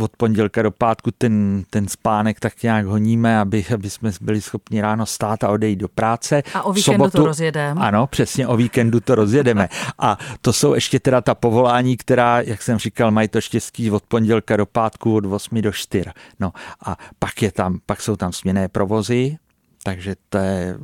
od 0.00 0.10
pondělka 0.16 0.62
do 0.62 0.70
pátku 0.70 1.10
ten, 1.18 1.64
ten 1.70 1.88
spánek 1.88 2.40
tak 2.40 2.62
nějak 2.62 2.86
honíme, 2.86 3.38
aby, 3.38 3.64
aby 3.74 3.90
jsme 3.90 4.10
byli 4.20 4.40
schopni 4.40 4.80
ráno 4.80 5.06
stát 5.06 5.44
a 5.44 5.48
odejít 5.48 5.76
do 5.76 5.88
práce. 5.88 6.42
A 6.54 6.62
o 6.62 6.72
víkendu 6.72 7.04
Sobotu, 7.04 7.18
to 7.18 7.26
rozjedeme. 7.26 7.80
Ano, 7.80 8.06
přesně, 8.06 8.46
o 8.46 8.56
víkendu 8.56 9.00
to 9.00 9.14
rozjedeme. 9.14 9.68
A 9.98 10.18
to 10.40 10.52
jsou 10.52 10.74
ještě 10.74 11.00
teda 11.00 11.20
ta 11.20 11.34
povolání, 11.34 11.96
která, 11.96 12.40
jak 12.40 12.62
jsem 12.62 12.78
říkal, 12.78 13.10
mají 13.10 13.28
to 13.28 13.40
štěstí 13.40 13.90
od 13.90 14.02
pondělka 14.02 14.56
do 14.56 14.66
pátku 14.66 15.14
od 15.14 15.24
8 15.26 15.62
do 15.62 15.72
4. 15.72 16.10
No 16.40 16.52
a 16.84 16.96
pak, 17.18 17.42
je 17.42 17.52
tam, 17.52 17.78
pak 17.86 18.00
jsou 18.00 18.16
tam 18.16 18.32
směné 18.32 18.68
provozy, 18.68 19.38
takže 19.82 20.16
to 20.28 20.38
je, 20.38 20.76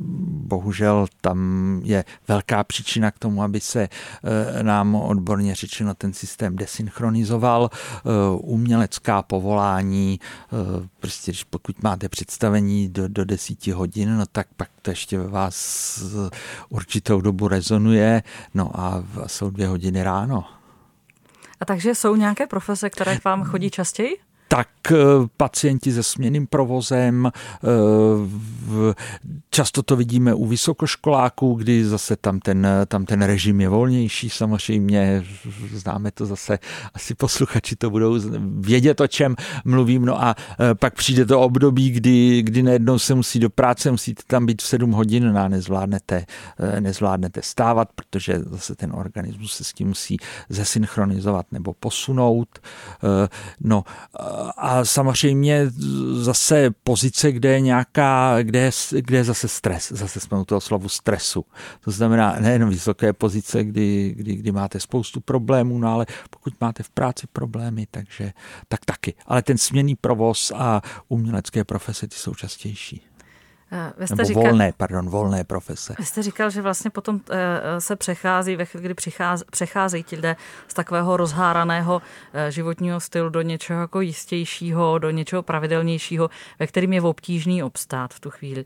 bohužel 0.47 1.07
tam 1.21 1.37
je 1.83 2.05
velká 2.27 2.63
příčina 2.63 3.11
k 3.11 3.19
tomu, 3.19 3.43
aby 3.43 3.59
se 3.59 3.89
eh, 4.59 4.63
nám 4.63 4.95
odborně 4.95 5.55
řečeno 5.55 5.93
ten 5.93 6.13
systém 6.13 6.55
desynchronizoval. 6.55 7.69
Eh, 7.73 7.99
umělecká 8.37 9.21
povolání, 9.21 10.19
eh, 10.19 10.87
prostě 10.99 11.31
když 11.31 11.43
pokud 11.43 11.83
máte 11.83 12.09
představení 12.09 12.89
do, 12.89 13.07
do 13.07 13.25
desíti 13.25 13.71
hodin, 13.71 14.17
no 14.17 14.25
tak 14.31 14.47
pak 14.57 14.69
to 14.81 14.91
ještě 14.91 15.19
ve 15.19 15.27
vás 15.27 15.99
určitou 16.69 17.21
dobu 17.21 17.47
rezonuje, 17.47 18.23
no 18.53 18.79
a 18.79 19.03
jsou 19.27 19.49
dvě 19.49 19.67
hodiny 19.67 20.03
ráno. 20.03 20.45
A 21.59 21.65
takže 21.65 21.95
jsou 21.95 22.15
nějaké 22.15 22.47
profese, 22.47 22.89
které 22.89 23.19
k 23.19 23.23
vám 23.23 23.43
chodí 23.43 23.69
častěji? 23.69 24.26
Tak 24.47 24.67
eh, 24.91 24.95
pacienti 25.37 25.91
se 25.91 26.03
směným 26.03 26.47
provozem, 26.47 27.31
eh, 27.31 28.93
často 29.49 29.83
to 29.83 29.95
vidíme 29.95 30.33
u 30.33 30.45
vysokoškoláků, 30.45 31.53
kdy 31.53 31.85
zase 31.85 32.15
tam 32.15 32.39
ten, 32.39 32.67
tam 32.87 33.05
ten 33.05 33.21
režim 33.21 33.61
je 33.61 33.69
volnější, 33.69 34.29
samozřejmě 34.29 35.23
známe 35.73 36.11
to 36.11 36.25
zase, 36.25 36.59
asi 36.93 37.15
posluchači 37.15 37.75
to 37.75 37.89
budou 37.89 38.19
vědět, 38.59 39.01
o 39.01 39.07
čem 39.07 39.35
mluvím, 39.65 40.05
no 40.05 40.23
a 40.23 40.35
eh, 40.59 40.75
pak 40.75 40.93
přijde 40.93 41.25
to 41.25 41.41
období, 41.41 41.89
kdy, 41.89 42.41
kdy 42.41 42.63
najednou 42.63 42.99
se 42.99 43.15
musí 43.15 43.39
do 43.39 43.49
práce, 43.49 43.91
musíte 43.91 44.23
tam 44.27 44.45
být 44.45 44.61
v 44.61 44.67
7 44.67 44.91
hodin, 44.91 45.33
no 45.33 45.39
a 45.39 45.47
nezvládnete, 45.47 46.25
nezvládnete 46.79 47.41
stávat, 47.41 47.89
protože 47.95 48.39
zase 48.39 48.75
ten 48.75 48.91
organismus 48.93 49.53
se 49.53 49.63
s 49.63 49.73
tím 49.73 49.87
musí 49.87 50.17
zesynchronizovat 50.49 51.45
nebo 51.51 51.73
posunout. 51.73 52.59
No 53.61 53.83
a 54.57 54.85
samozřejmě 54.85 55.71
zase 56.11 56.69
pozice, 56.83 57.31
kde 57.31 57.49
je 57.49 57.61
nějaká, 57.61 58.43
kde 58.43 58.59
je, 58.59 58.71
kde 58.91 59.17
je 59.17 59.23
zase 59.23 59.47
stres. 59.47 59.91
Zase 59.91 60.19
jsme 60.19 60.39
u 60.39 60.45
toho 60.45 60.61
slovu 60.61 60.89
stresu. 60.89 61.45
To 61.83 61.91
znamená 61.91 62.35
nejen 62.39 62.69
vysoké 62.69 63.13
pozice, 63.13 63.63
kdy, 63.63 64.13
kdy, 64.17 64.35
kdy 64.35 64.51
máte 64.51 64.79
spoustu 64.79 65.21
problémů, 65.21 65.79
no 65.79 65.93
ale 65.93 66.05
pokud 66.29 66.53
máte 66.61 66.83
v 66.83 66.89
práci 66.89 67.27
problémy, 67.33 67.87
takže 67.91 68.33
tak 68.67 68.85
taky. 68.85 69.13
Ale 69.25 69.41
ten 69.41 69.57
směný 69.57 69.95
provoz 69.95 70.51
a 70.55 70.81
umělecké 71.07 71.63
profese 71.63 72.07
ty 72.07 72.15
jsou 72.15 72.33
častější. 72.33 73.06
Eh, 73.71 73.93
vy 73.97 74.07
jste 74.07 74.15
Nebo 74.15 74.27
říkal, 74.27 74.43
volné, 74.43 74.73
pardon, 74.77 75.09
volné 75.09 75.43
profese. 75.43 75.95
Vy 75.99 76.05
jste 76.05 76.23
říkal, 76.23 76.49
že 76.49 76.61
vlastně 76.61 76.89
potom 76.89 77.21
eh, 77.29 77.81
se 77.81 77.95
přechází, 77.95 78.55
ve 78.55 78.65
chvíli, 78.65 78.85
kdy 78.85 78.93
přichází, 78.93 79.43
přecházejí 79.51 80.03
ti 80.03 80.15
lidé 80.15 80.35
z 80.67 80.73
takového 80.73 81.17
rozháraného 81.17 82.01
eh, 82.33 82.51
životního 82.51 82.99
stylu 82.99 83.29
do 83.29 83.41
něčeho 83.41 83.81
jako 83.81 84.01
jistějšího, 84.01 84.99
do 84.99 85.09
něčeho 85.09 85.43
pravidelnějšího, 85.43 86.29
ve 86.59 86.67
kterým 86.67 86.93
je 86.93 87.01
obtížný 87.01 87.63
obstát 87.63 88.13
v 88.13 88.19
tu 88.19 88.29
chvíli. 88.29 88.65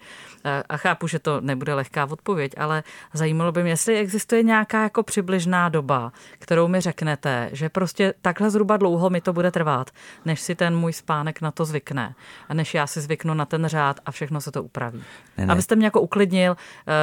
A 0.69 0.77
chápu, 0.77 1.07
že 1.07 1.19
to 1.19 1.41
nebude 1.41 1.73
lehká 1.73 2.05
odpověď, 2.05 2.51
ale 2.57 2.83
zajímalo 3.13 3.51
by 3.51 3.63
mě, 3.63 3.71
jestli 3.71 3.97
existuje 3.97 4.43
nějaká 4.43 4.83
jako 4.83 5.03
přibližná 5.03 5.69
doba, 5.69 6.11
kterou 6.39 6.67
mi 6.67 6.81
řeknete, 6.81 7.49
že 7.51 7.69
prostě 7.69 8.13
takhle 8.21 8.49
zhruba 8.49 8.77
dlouho 8.77 9.09
mi 9.09 9.21
to 9.21 9.33
bude 9.33 9.51
trvat, 9.51 9.89
než 10.25 10.41
si 10.41 10.55
ten 10.55 10.75
můj 10.75 10.93
spánek 10.93 11.41
na 11.41 11.51
to 11.51 11.65
zvykne 11.65 12.15
a 12.49 12.53
než 12.53 12.73
já 12.73 12.87
si 12.87 13.01
zvyknu 13.01 13.33
na 13.33 13.45
ten 13.45 13.65
řád 13.65 13.99
a 14.05 14.11
všechno 14.11 14.41
se 14.41 14.51
to 14.51 14.63
upraví 14.63 14.90
zdraví. 14.91 15.03
Ne, 15.41 15.47
ne. 15.47 15.53
Abyste 15.53 15.75
mě 15.75 15.85
jako 15.85 16.01
uklidnil, 16.01 16.55
eh, 16.87 16.93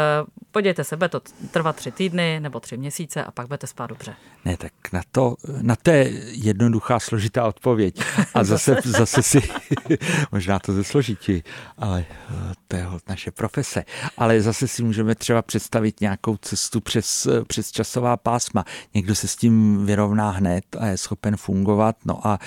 podívejte 0.50 0.84
se, 0.84 0.96
bude 0.96 1.08
to 1.08 1.20
trvat 1.50 1.76
tři 1.76 1.90
týdny 1.90 2.40
nebo 2.40 2.60
tři 2.60 2.76
měsíce 2.76 3.24
a 3.24 3.30
pak 3.30 3.46
budete 3.46 3.66
spát 3.66 3.86
dobře. 3.86 4.14
Ne, 4.44 4.56
tak 4.56 4.72
na 4.92 5.00
to, 5.12 5.36
na 5.62 5.76
to 5.76 5.90
je 5.90 6.10
jednoduchá, 6.30 7.00
složitá 7.00 7.44
odpověď. 7.44 8.00
A 8.34 8.44
zase, 8.54 8.76
zase 8.84 9.22
si, 9.22 9.40
možná 10.32 10.58
to 10.58 10.72
ze 10.72 10.84
složití, 10.84 11.42
ale 11.78 12.04
eh, 12.10 12.52
to 12.68 12.76
je 12.76 12.86
naše 13.08 13.30
profese. 13.30 13.84
Ale 14.16 14.40
zase 14.40 14.68
si 14.68 14.82
můžeme 14.82 15.14
třeba 15.14 15.42
představit 15.42 16.00
nějakou 16.00 16.36
cestu 16.36 16.80
přes, 16.80 17.26
eh, 17.26 17.44
přes 17.44 17.72
časová 17.72 18.16
pásma. 18.16 18.64
Někdo 18.94 19.14
se 19.14 19.28
s 19.28 19.36
tím 19.36 19.86
vyrovná 19.86 20.30
hned 20.30 20.64
a 20.78 20.86
je 20.86 20.96
schopen 20.96 21.36
fungovat, 21.36 21.96
no 22.04 22.26
a 22.26 22.38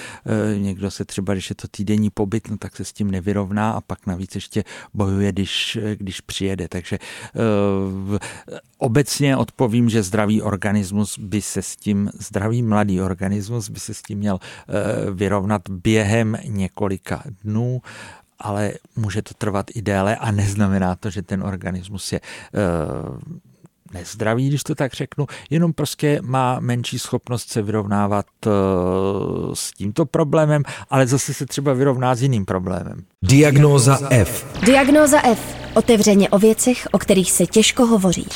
někdo 0.58 0.92
se 0.92 1.06
třeba, 1.06 1.34
když 1.34 1.50
je 1.50 1.56
to 1.56 1.68
týdenní 1.68 2.10
pobyt, 2.10 2.50
no 2.50 2.58
tak 2.58 2.76
se 2.76 2.86
s 2.86 2.94
tím 2.94 3.12
nevyrovná 3.12 3.72
a 3.72 3.82
pak 3.82 4.08
navíc 4.08 4.36
ještě 4.36 4.64
bojuje 4.94 5.32
když, 5.32 5.78
když 5.96 6.22
přijede. 6.22 6.68
Takže 6.68 7.00
uh, 8.10 8.18
obecně 8.78 9.38
odpovím, 9.38 9.90
že 9.90 10.04
zdravý 10.04 10.42
organismus 10.42 11.20
by 11.20 11.42
se 11.42 11.62
s 11.62 11.76
tím, 11.76 12.10
zdravý 12.20 12.64
mladý 12.64 13.02
organismus 13.02 13.70
by 13.70 13.80
se 13.80 13.94
s 13.94 14.02
tím 14.02 14.18
měl 14.18 14.36
uh, 14.36 15.16
vyrovnat 15.16 15.62
během 15.70 16.38
několika 16.46 17.24
dnů 17.44 17.82
ale 18.44 18.74
může 18.96 19.22
to 19.22 19.34
trvat 19.34 19.66
i 19.76 19.82
déle 19.82 20.16
a 20.16 20.32
neznamená 20.32 20.96
to, 20.96 21.10
že 21.10 21.22
ten 21.22 21.44
organismus 21.44 22.14
je 22.14 22.20
uh, 22.20 23.18
nezdravý, 23.94 24.48
když 24.48 24.64
to 24.64 24.76
tak 24.76 24.94
řeknu, 24.94 25.28
jenom 25.50 25.74
prostě 25.74 26.20
má 26.22 26.60
menší 26.60 27.00
schopnost 27.00 27.50
se 27.50 27.62
vyrovnávat 27.62 28.26
s 29.54 29.72
tímto 29.72 30.06
problémem, 30.06 30.64
ale 30.90 31.08
zase 31.08 31.34
se 31.34 31.46
třeba 31.46 31.74
vyrovná 31.74 32.16
s 32.16 32.22
jiným 32.22 32.46
problémem. 32.46 33.04
Diagnóza 33.22 34.00
F. 34.10 34.60
Diagnóza 34.66 35.28
F. 35.28 35.61
Otevřeně 35.76 36.30
o 36.30 36.40
věcech, 36.40 36.88
o 36.92 36.98
kterých 36.98 37.32
se 37.32 37.46
těžko 37.46 37.86
hovoří. 37.86 38.28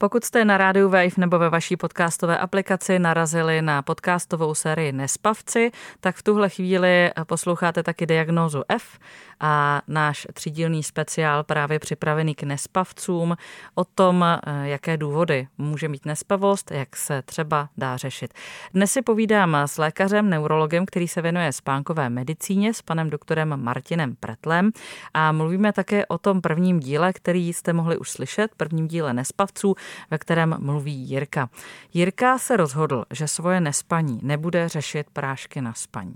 Pokud 0.00 0.24
jste 0.24 0.44
na 0.44 0.58
rádiu 0.58 0.88
Wave 0.88 1.08
nebo 1.16 1.38
ve 1.38 1.50
vaší 1.50 1.76
podcastové 1.76 2.38
aplikaci 2.38 2.98
narazili 2.98 3.62
na 3.62 3.82
podcastovou 3.82 4.54
sérii 4.54 4.92
Nespavci, 4.92 5.70
tak 6.00 6.16
v 6.16 6.22
tuhle 6.22 6.48
chvíli 6.48 7.10
posloucháte 7.26 7.82
taky 7.82 8.06
diagnózu 8.06 8.62
F 8.68 8.98
a 9.40 9.82
náš 9.88 10.26
třídílný 10.32 10.82
speciál 10.82 11.44
právě 11.44 11.78
připravený 11.78 12.34
k 12.34 12.42
nespavcům 12.42 13.36
o 13.74 13.84
tom, 13.84 14.24
jaké 14.62 14.96
důvody 14.96 15.48
může 15.58 15.88
mít 15.88 16.06
nespavost, 16.06 16.70
jak 16.70 16.96
se 16.96 17.22
třeba 17.22 17.68
dá 17.76 17.96
řešit. 17.96 18.34
Dnes 18.74 18.92
si 18.92 19.02
povídám 19.02 19.54
s 19.54 19.78
lékařem, 19.78 20.30
neurologem, 20.30 20.86
který 20.86 21.08
se 21.08 21.22
věnuje 21.22 21.52
spánkové 21.52 22.10
medicíně, 22.10 22.74
s 22.74 22.82
panem 22.82 23.10
doktorem 23.10 23.64
Martinem 23.64 24.16
Pretlem 24.20 24.70
a 25.14 25.32
mluvíme 25.32 25.72
také 25.72 26.06
o 26.06 26.18
tom 26.18 26.40
prvním 26.40 26.80
díle, 26.80 27.12
který 27.12 27.52
jste 27.52 27.72
mohli 27.72 27.98
už 27.98 28.10
slyšet, 28.10 28.50
prvním 28.56 28.88
díle 28.88 29.12
nespavců, 29.12 29.74
ve 30.10 30.18
kterém 30.18 30.56
mluví 30.58 30.94
Jirka. 30.94 31.48
Jirka 31.94 32.38
se 32.38 32.56
rozhodl, 32.56 33.04
že 33.10 33.28
svoje 33.28 33.60
nespaní 33.60 34.20
nebude 34.22 34.68
řešit 34.68 35.06
prášky 35.12 35.60
na 35.60 35.74
spaní. 35.74 36.14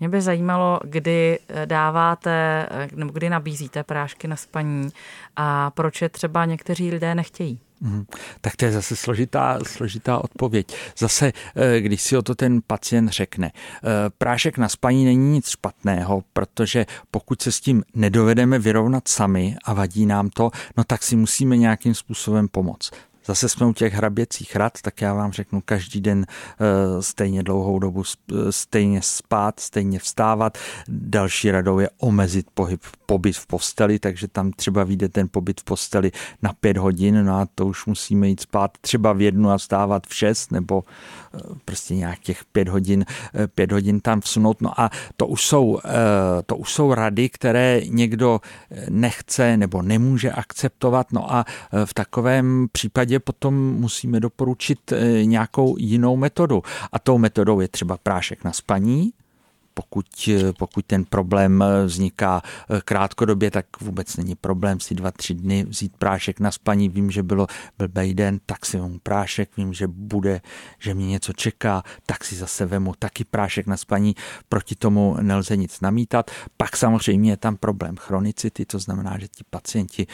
Mě 0.00 0.08
by 0.08 0.20
zajímalo, 0.20 0.80
kdy 0.84 1.38
dáváte 1.64 2.66
nebo 2.94 3.12
kdy 3.12 3.30
nabízíte 3.30 3.82
prášky 3.82 4.28
na 4.28 4.36
spaní 4.36 4.88
a 5.36 5.70
proč 5.70 6.02
je 6.02 6.08
třeba 6.08 6.44
někteří 6.44 6.90
lidé 6.90 7.14
nechtějí. 7.14 7.60
Mm, 7.80 8.04
tak 8.40 8.56
to 8.56 8.64
je 8.64 8.72
zase 8.72 8.96
složitá, 8.96 9.58
složitá 9.66 10.24
odpověď. 10.24 10.76
Zase, 10.98 11.32
eh, 11.56 11.80
když 11.80 12.02
si 12.02 12.16
o 12.16 12.22
to 12.22 12.34
ten 12.34 12.60
pacient 12.66 13.08
řekne, 13.08 13.52
eh, 13.54 13.88
prášek 14.18 14.58
na 14.58 14.68
spaní 14.68 15.04
není 15.04 15.32
nic 15.32 15.48
špatného, 15.48 16.22
protože 16.32 16.86
pokud 17.10 17.42
se 17.42 17.52
s 17.52 17.60
tím 17.60 17.82
nedovedeme 17.94 18.58
vyrovnat 18.58 19.08
sami 19.08 19.56
a 19.64 19.72
vadí 19.72 20.06
nám 20.06 20.30
to, 20.30 20.50
no 20.76 20.84
tak 20.84 21.02
si 21.02 21.16
musíme 21.16 21.56
nějakým 21.56 21.94
způsobem 21.94 22.48
pomoct. 22.48 22.90
Zase 23.26 23.48
jsme 23.48 23.66
u 23.66 23.72
těch 23.72 23.94
hraběcích 23.94 24.56
rad, 24.56 24.72
tak 24.82 25.00
já 25.00 25.14
vám 25.14 25.32
řeknu 25.32 25.60
každý 25.64 26.00
den 26.00 26.26
eh, 26.28 27.02
stejně 27.02 27.42
dlouhou 27.42 27.78
dobu 27.78 28.02
stejně 28.50 29.02
spát, 29.02 29.60
stejně 29.60 29.98
vstávat. 29.98 30.58
Další 30.88 31.50
radou 31.50 31.78
je 31.78 31.90
omezit 31.98 32.46
pohyb, 32.54 32.80
pobyt 33.06 33.36
v 33.36 33.46
posteli, 33.46 33.98
takže 33.98 34.28
tam 34.28 34.52
třeba 34.52 34.84
vyjde 34.84 35.08
ten 35.08 35.28
pobyt 35.30 35.60
v 35.60 35.64
posteli 35.64 36.12
na 36.42 36.52
pět 36.52 36.76
hodin, 36.76 37.24
no 37.24 37.40
a 37.40 37.46
to 37.54 37.66
už 37.66 37.86
musíme 37.86 38.28
jít 38.28 38.40
spát 38.40 38.70
třeba 38.80 39.12
v 39.12 39.20
jednu 39.20 39.50
a 39.50 39.58
vstávat 39.58 40.06
v 40.06 40.14
šest, 40.14 40.52
nebo 40.52 40.84
eh, 41.34 41.38
prostě 41.64 41.94
nějakých 41.94 42.44
pět 42.52 42.68
hodin, 42.68 43.04
eh, 43.34 43.46
pět 43.46 43.72
hodin 43.72 44.00
tam 44.00 44.20
vsunout. 44.20 44.60
No 44.60 44.80
a 44.80 44.90
to 45.16 45.26
už 45.26 45.46
jsou, 45.46 45.78
to 46.46 46.56
už 46.56 46.72
jsou 46.72 46.94
rady, 46.94 47.28
které 47.28 47.80
někdo 47.88 48.40
nechce 48.88 49.56
nebo 49.56 49.82
nemůže 49.82 50.32
akceptovat. 50.32 51.12
No 51.12 51.34
a 51.34 51.44
v 51.84 51.94
takovém 51.94 52.66
případě 52.72 53.09
potom 53.18 53.54
musíme 53.54 54.20
doporučit 54.20 54.92
eh, 54.92 55.24
nějakou 55.24 55.76
jinou 55.78 56.16
metodu. 56.16 56.62
A 56.92 56.98
tou 56.98 57.18
metodou 57.18 57.60
je 57.60 57.68
třeba 57.68 57.96
prášek 57.96 58.44
na 58.44 58.52
spaní, 58.52 59.12
pokud, 59.74 60.06
eh, 60.28 60.52
pokud 60.52 60.86
ten 60.86 61.04
problém 61.04 61.62
eh, 61.62 61.84
vzniká 61.86 62.42
eh, 62.42 62.80
krátkodobě, 62.84 63.50
tak 63.50 63.66
vůbec 63.80 64.16
není 64.16 64.34
problém 64.34 64.80
si 64.80 64.94
dva, 64.94 65.10
tři 65.10 65.34
dny 65.34 65.64
vzít 65.64 65.96
prášek 65.96 66.40
na 66.40 66.50
spaní. 66.50 66.88
Vím, 66.88 67.10
že 67.10 67.22
bylo 67.22 67.46
blbý 67.78 68.14
den, 68.14 68.40
tak 68.46 68.66
si 68.66 68.78
vemu 68.78 68.98
prášek, 68.98 69.56
vím, 69.56 69.72
že 69.72 69.86
bude, 69.86 70.40
že 70.78 70.94
mě 70.94 71.06
něco 71.06 71.32
čeká, 71.32 71.82
tak 72.06 72.24
si 72.24 72.36
zase 72.36 72.66
vemu 72.66 72.94
taky 72.98 73.24
prášek 73.24 73.66
na 73.66 73.76
spaní. 73.76 74.14
Proti 74.48 74.74
tomu 74.74 75.16
nelze 75.20 75.56
nic 75.56 75.80
namítat. 75.80 76.30
Pak 76.56 76.76
samozřejmě 76.76 77.32
je 77.32 77.36
tam 77.36 77.56
problém 77.56 77.96
chronicity, 77.96 78.64
to 78.64 78.78
znamená, 78.78 79.18
že 79.18 79.28
ti 79.28 79.44
pacienti 79.50 80.06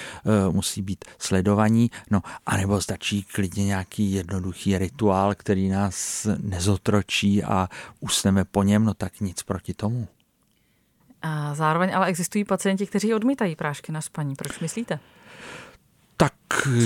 musí 0.51 0.83
být 0.83 1.05
sledovaní, 1.19 1.91
no 2.11 2.23
anebo 2.47 2.81
stačí 2.81 3.23
klidně 3.23 3.65
nějaký 3.65 4.13
jednoduchý 4.13 4.79
rituál, 4.79 5.35
který 5.35 5.69
nás 5.69 6.27
nezotročí 6.43 7.45
a 7.45 7.69
usneme 8.01 8.45
po 8.45 8.63
něm, 8.63 8.85
no 8.85 8.95
tak 8.95 9.21
nic 9.21 9.43
proti 9.47 9.75
tomu. 9.75 10.09
A 11.23 11.55
zároveň 11.55 11.97
ale 11.97 12.07
existují 12.07 12.45
pacienti, 12.45 12.87
kteří 12.87 13.15
odmítají 13.15 13.57
prášky 13.57 13.93
na 13.93 14.01
spaní. 14.01 14.35
Proč 14.35 14.61
myslíte? 14.61 14.99
Tak 16.19 16.33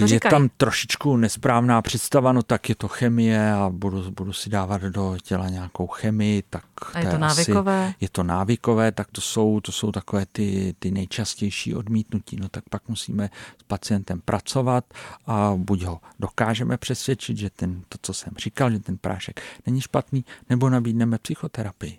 je 0.06 0.20
tam 0.20 0.48
trošičku 0.56 1.16
nesprávná 1.16 1.82
představa, 1.82 2.32
no 2.32 2.42
tak 2.42 2.68
je 2.68 2.74
to 2.74 2.88
chemie 2.88 3.52
a 3.52 3.70
budu, 3.72 4.10
budu 4.10 4.32
si 4.32 4.50
dávat 4.50 4.82
do 4.82 5.16
těla 5.22 5.48
nějakou 5.48 5.86
chemii, 5.86 6.42
tak 6.50 6.64
a 6.94 6.98
je 6.98 7.06
to 7.10 7.18
návykové? 7.18 7.86
Asi, 7.86 7.94
je 8.00 8.08
to 8.08 8.22
návykové, 8.22 8.92
tak 8.92 9.08
to 9.12 9.20
jsou, 9.20 9.60
to 9.60 9.72
jsou 9.72 9.92
takové 9.92 10.26
ty, 10.32 10.74
ty 10.78 10.90
nejčastější 10.90 11.74
odmítnutí, 11.74 12.36
no 12.36 12.48
tak 12.48 12.64
pak 12.70 12.88
musíme 12.88 13.30
s 13.58 13.62
pacientem 13.62 14.20
pracovat 14.20 14.84
a 15.26 15.52
buď 15.56 15.82
ho 15.82 16.00
dokážeme 16.18 16.76
přesvědčit, 16.76 17.36
že 17.36 17.50
ten, 17.50 17.82
to, 17.88 17.98
co 18.02 18.14
jsem 18.14 18.32
říkal, 18.38 18.70
že 18.70 18.78
ten 18.78 18.98
prášek 18.98 19.40
není 19.66 19.80
špatný, 19.80 20.24
nebo 20.48 20.70
nabídneme 20.70 21.18
psychoterapii. 21.18 21.98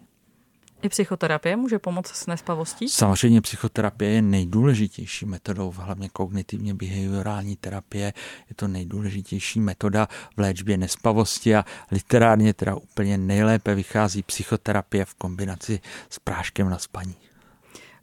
I 0.81 0.89
psychoterapie 0.89 1.55
může 1.55 1.79
pomoct 1.79 2.15
s 2.15 2.27
nespavostí? 2.27 2.89
Samozřejmě 2.89 3.41
psychoterapie 3.41 4.11
je 4.11 4.21
nejdůležitější 4.21 5.25
metodou, 5.25 5.73
hlavně 5.77 6.09
kognitivně 6.09 6.73
behaviorální 6.73 7.55
terapie. 7.55 8.13
Je 8.50 8.55
to 8.55 8.67
nejdůležitější 8.67 9.59
metoda 9.59 10.07
v 10.38 10.39
léčbě 10.39 10.77
nespavosti 10.77 11.55
a 11.55 11.65
literárně 11.91 12.53
teda 12.53 12.75
úplně 12.75 13.17
nejlépe 13.17 13.75
vychází 13.75 14.23
psychoterapie 14.23 15.05
v 15.05 15.13
kombinaci 15.13 15.79
s 16.09 16.19
práškem 16.19 16.69
na 16.69 16.77
spaní. 16.77 17.15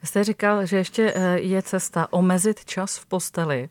Jste 0.03 0.25
říkal, 0.25 0.67
že 0.67 0.77
ještě 0.77 1.13
eh, 1.17 1.39
je 1.39 1.63
cesta 1.63 2.13
omezit 2.13 2.65
čas 2.65 2.99
v 2.99 3.07
posteli. 3.07 3.69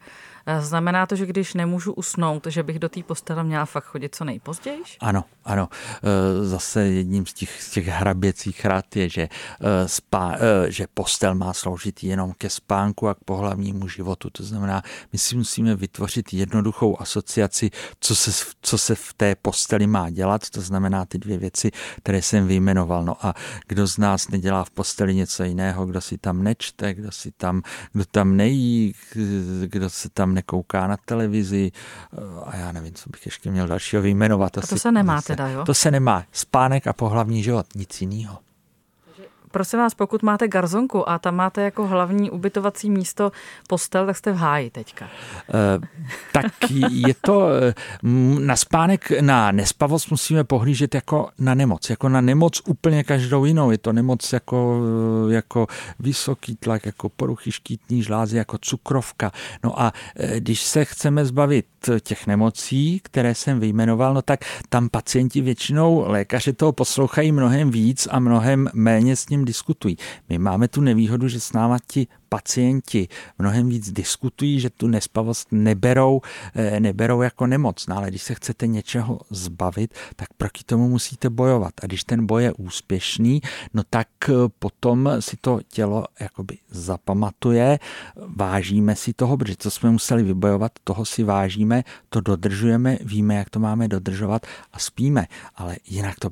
Znamená 0.60 1.06
to, 1.06 1.16
že 1.16 1.25
když 1.25 1.54
nemůžu 1.54 1.94
usnout, 1.94 2.48
že 2.48 2.63
bych 2.63 2.80
do 2.80 2.89
té 2.89 3.04
postele 3.04 3.44
měla 3.44 3.66
fakt 3.66 3.84
chodit 3.84 4.16
co 4.16 4.24
nejpozději? 4.24 4.84
Ano, 5.00 5.24
ano. 5.46 5.70
Eh, 5.72 6.46
zase 6.46 6.84
jedním 6.84 7.25
z 7.25 7.34
těch, 7.34 7.63
z 7.63 7.72
těch 7.72 7.88
hraběcích 7.88 8.66
rad 8.66 8.96
je, 8.96 9.10
že, 9.10 9.30
spá, 9.86 10.36
že 10.68 10.86
postel 10.94 11.36
má 11.36 11.54
sloužit 11.54 12.04
jenom 12.04 12.34
ke 12.38 12.50
spánku 12.50 13.08
a 13.08 13.16
k 13.16 13.24
pohlavnímu 13.25 13.88
životu. 13.88 14.30
To 14.30 14.44
znamená, 14.44 14.84
my 15.13 15.20
si 15.20 15.36
musíme 15.36 15.75
vytvořit 15.75 16.34
jednoduchou 16.34 17.01
asociaci, 17.01 17.70
co 18.00 18.16
se, 18.16 18.32
co 18.62 18.77
se 18.77 18.96
v 18.96 19.13
té 19.13 19.36
posteli 19.36 19.88
má 19.88 20.10
dělat. 20.10 20.50
To 20.50 20.62
znamená 20.62 21.06
ty 21.06 21.18
dvě 21.18 21.38
věci, 21.38 21.72
které 21.98 22.22
jsem 22.22 22.48
vyjmenoval. 22.48 23.06
No 23.06 23.25
a 23.25 23.34
kdo 23.68 23.88
z 23.88 23.98
nás 23.98 24.30
nedělá 24.30 24.63
v 24.63 24.69
posteli 24.69 25.15
něco 25.15 25.43
jiného, 25.43 25.86
kdo 25.86 26.02
si 26.02 26.17
tam 26.17 26.43
nečte, 26.43 26.93
kdo 26.93 27.12
si 27.12 27.32
tam, 27.32 27.62
kdo 27.93 28.06
tam 28.06 28.36
nejí, 28.36 28.93
kdo 29.65 29.89
se 29.89 30.10
tam 30.10 30.34
nekouká 30.38 30.88
na 30.88 30.97
televizi 30.97 31.71
a 32.45 32.58
já 32.58 32.71
nevím, 32.71 32.93
co 32.93 33.10
bych 33.10 33.26
ještě 33.26 33.52
měl 33.52 33.67
dalšího 33.67 34.02
vyjmenovat. 34.02 34.58
A 34.58 34.62
to 34.62 34.78
se 34.78 34.91
nemá 34.91 35.21
teda, 35.21 35.47
jo? 35.47 35.65
To 35.65 35.73
se 35.73 35.91
nemá. 35.91 36.23
Spánek 36.32 36.88
a 36.88 36.93
pohlavní 36.93 37.43
život, 37.43 37.65
nic 37.76 38.02
jiného. 38.02 38.47
Prosím 39.58 39.80
vás, 39.80 39.93
pokud 39.93 40.24
máte 40.24 40.48
garzonku 40.48 41.10
a 41.10 41.20
tam 41.20 41.36
máte 41.36 41.62
jako 41.62 41.88
hlavní 41.88 42.32
ubytovací 42.32 42.89
místo 42.89 43.32
postel, 43.67 44.06
tak 44.06 44.17
jste 44.17 44.32
v 44.32 44.36
háji 44.36 44.70
teďka. 44.70 45.06
Uh, 45.06 45.84
tak 46.34 46.72
je 46.89 47.13
to 47.22 47.50
eh, 47.50 47.74
na 48.39 48.56
spánek, 48.56 49.22
na 49.22 49.52
nespavost 49.52 50.12
musíme 50.12 50.43
pohlížet 50.43 50.96
jako 50.96 51.30
na 51.39 51.54
nemoc, 51.54 51.89
jako 51.89 52.10
na 52.10 52.22
nemoc 52.22 52.62
úplně 52.65 53.04
každou 53.04 53.46
jinou. 53.46 53.72
Je 53.72 53.78
to 53.78 53.93
nemoc 53.93 54.34
jako, 54.34 54.82
eh, 55.30 55.34
jako 55.34 55.67
vysoký 56.00 56.56
tlak, 56.56 56.86
jako 56.86 57.10
poruchy 57.10 57.52
štítní 57.52 58.04
žlázy, 58.04 58.38
jako 58.38 58.58
cukrovka. 58.58 59.32
No 59.63 59.82
a 59.82 59.93
když 60.39 60.62
se 60.62 60.86
chceme 60.86 61.26
zbavit 61.26 61.65
těch 62.02 62.28
nemocí, 62.28 63.02
které 63.04 63.36
jsem 63.36 63.60
vyjmenoval, 63.60 64.13
no 64.13 64.22
tak 64.22 64.39
tam 64.70 64.89
pacienti 64.89 65.41
většinou 65.41 66.04
lékaři 66.08 66.54
toho 66.54 66.72
poslouchají 66.72 67.32
mnohem 67.32 67.72
víc 67.72 68.08
a 68.12 68.20
mnohem 68.20 68.70
méně 68.74 69.15
s 69.15 69.30
ním 69.30 69.47
diskutují. 69.48 69.96
My 70.30 70.38
máme 70.38 70.68
tu 70.68 70.84
nevýhodu, 70.84 71.28
že 71.28 71.40
s 71.40 71.56
náma 71.56 71.80
ti 71.80 72.08
pacienti 72.30 73.08
mnohem 73.40 73.70
víc 73.70 73.92
diskutují, 73.92 74.60
že 74.60 74.70
tu 74.70 74.88
nespavost 74.88 75.48
neberou, 75.52 76.22
eh, 76.56 76.80
neberou 76.80 77.22
jako 77.22 77.48
nemoc. 77.48 77.88
No 77.88 77.98
ale 77.98 78.10
když 78.10 78.22
se 78.22 78.36
chcete 78.36 78.68
něčeho 78.68 79.20
zbavit, 79.30 79.94
tak 80.16 80.34
proti 80.38 80.63
tomu 80.63 80.90
musíte 80.90 81.30
bojovat. 81.30 81.74
A 81.84 81.86
když 81.86 82.04
ten 82.04 82.26
boj 82.26 82.44
je 82.44 82.54
úspěšný, 82.54 83.42
no 83.74 83.84
tak 83.90 84.08
eh, 84.30 84.34
potom 84.60 85.10
si 85.20 85.38
to 85.42 85.60
tělo 85.68 86.06
jakoby 86.20 86.58
zapamatuje, 86.70 87.80
vážíme 88.36 88.96
si 88.96 89.13
toho, 89.13 89.38
protože 89.38 89.56
co 89.60 89.72
jsme 89.72 89.92
museli 89.92 90.24
vybojovat, 90.24 90.72
toho 90.84 91.06
si 91.06 91.24
vážíme, 91.24 91.84
to 92.10 92.22
dodržujeme, 92.22 92.98
víme, 93.02 93.36
jak 93.36 93.50
to 93.50 93.60
máme 93.60 93.88
dodržovat 93.88 94.46
a 94.74 94.80
spíme. 94.80 95.26
Ale 95.56 95.76
jinak 95.88 96.20
to 96.20 96.30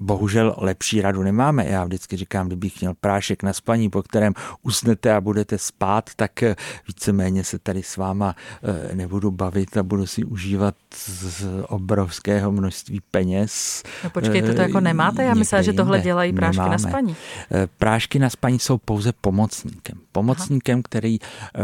bohužel 0.00 0.54
lepší 0.58 1.00
radu 1.00 1.22
nemáme. 1.22 1.66
Já 1.66 1.84
vždycky 1.84 2.16
říkám, 2.16 2.46
kdybych 2.46 2.80
měl 2.80 2.94
prášek 2.94 3.42
na 3.42 3.52
spaní, 3.52 3.90
po 3.90 4.02
kterém 4.02 4.32
usnete 4.62 5.12
a 5.12 5.20
budete 5.20 5.33
spát, 5.56 6.10
tak 6.16 6.42
eh, 6.42 6.56
víceméně 6.88 7.44
se 7.44 7.58
tady 7.58 7.82
s 7.82 7.96
váma 7.96 8.36
eh, 8.90 8.94
nebudu 8.94 9.30
bavit 9.30 9.76
a 9.76 9.82
budu 9.82 10.06
si 10.06 10.24
užívat 10.24 10.74
z 10.96 11.46
obrovského 11.68 12.52
množství 12.52 13.00
peněz. 13.10 13.82
No 14.04 14.10
počkejte, 14.10 14.54
to 14.54 14.60
jako 14.60 14.80
nemáte? 14.80 15.24
Já 15.24 15.34
myslím, 15.34 15.62
že 15.62 15.72
tohle 15.72 16.00
dělají 16.00 16.32
prášky 16.32 16.58
Nemáme. 16.58 16.72
na 16.72 16.78
spaní. 16.78 17.16
Eh, 17.52 17.66
prášky 17.78 18.18
na 18.18 18.30
spaní 18.30 18.58
jsou 18.58 18.78
pouze 18.78 19.12
pomocníkem. 19.20 19.98
Pomocníkem, 20.12 20.82
který, 20.82 21.18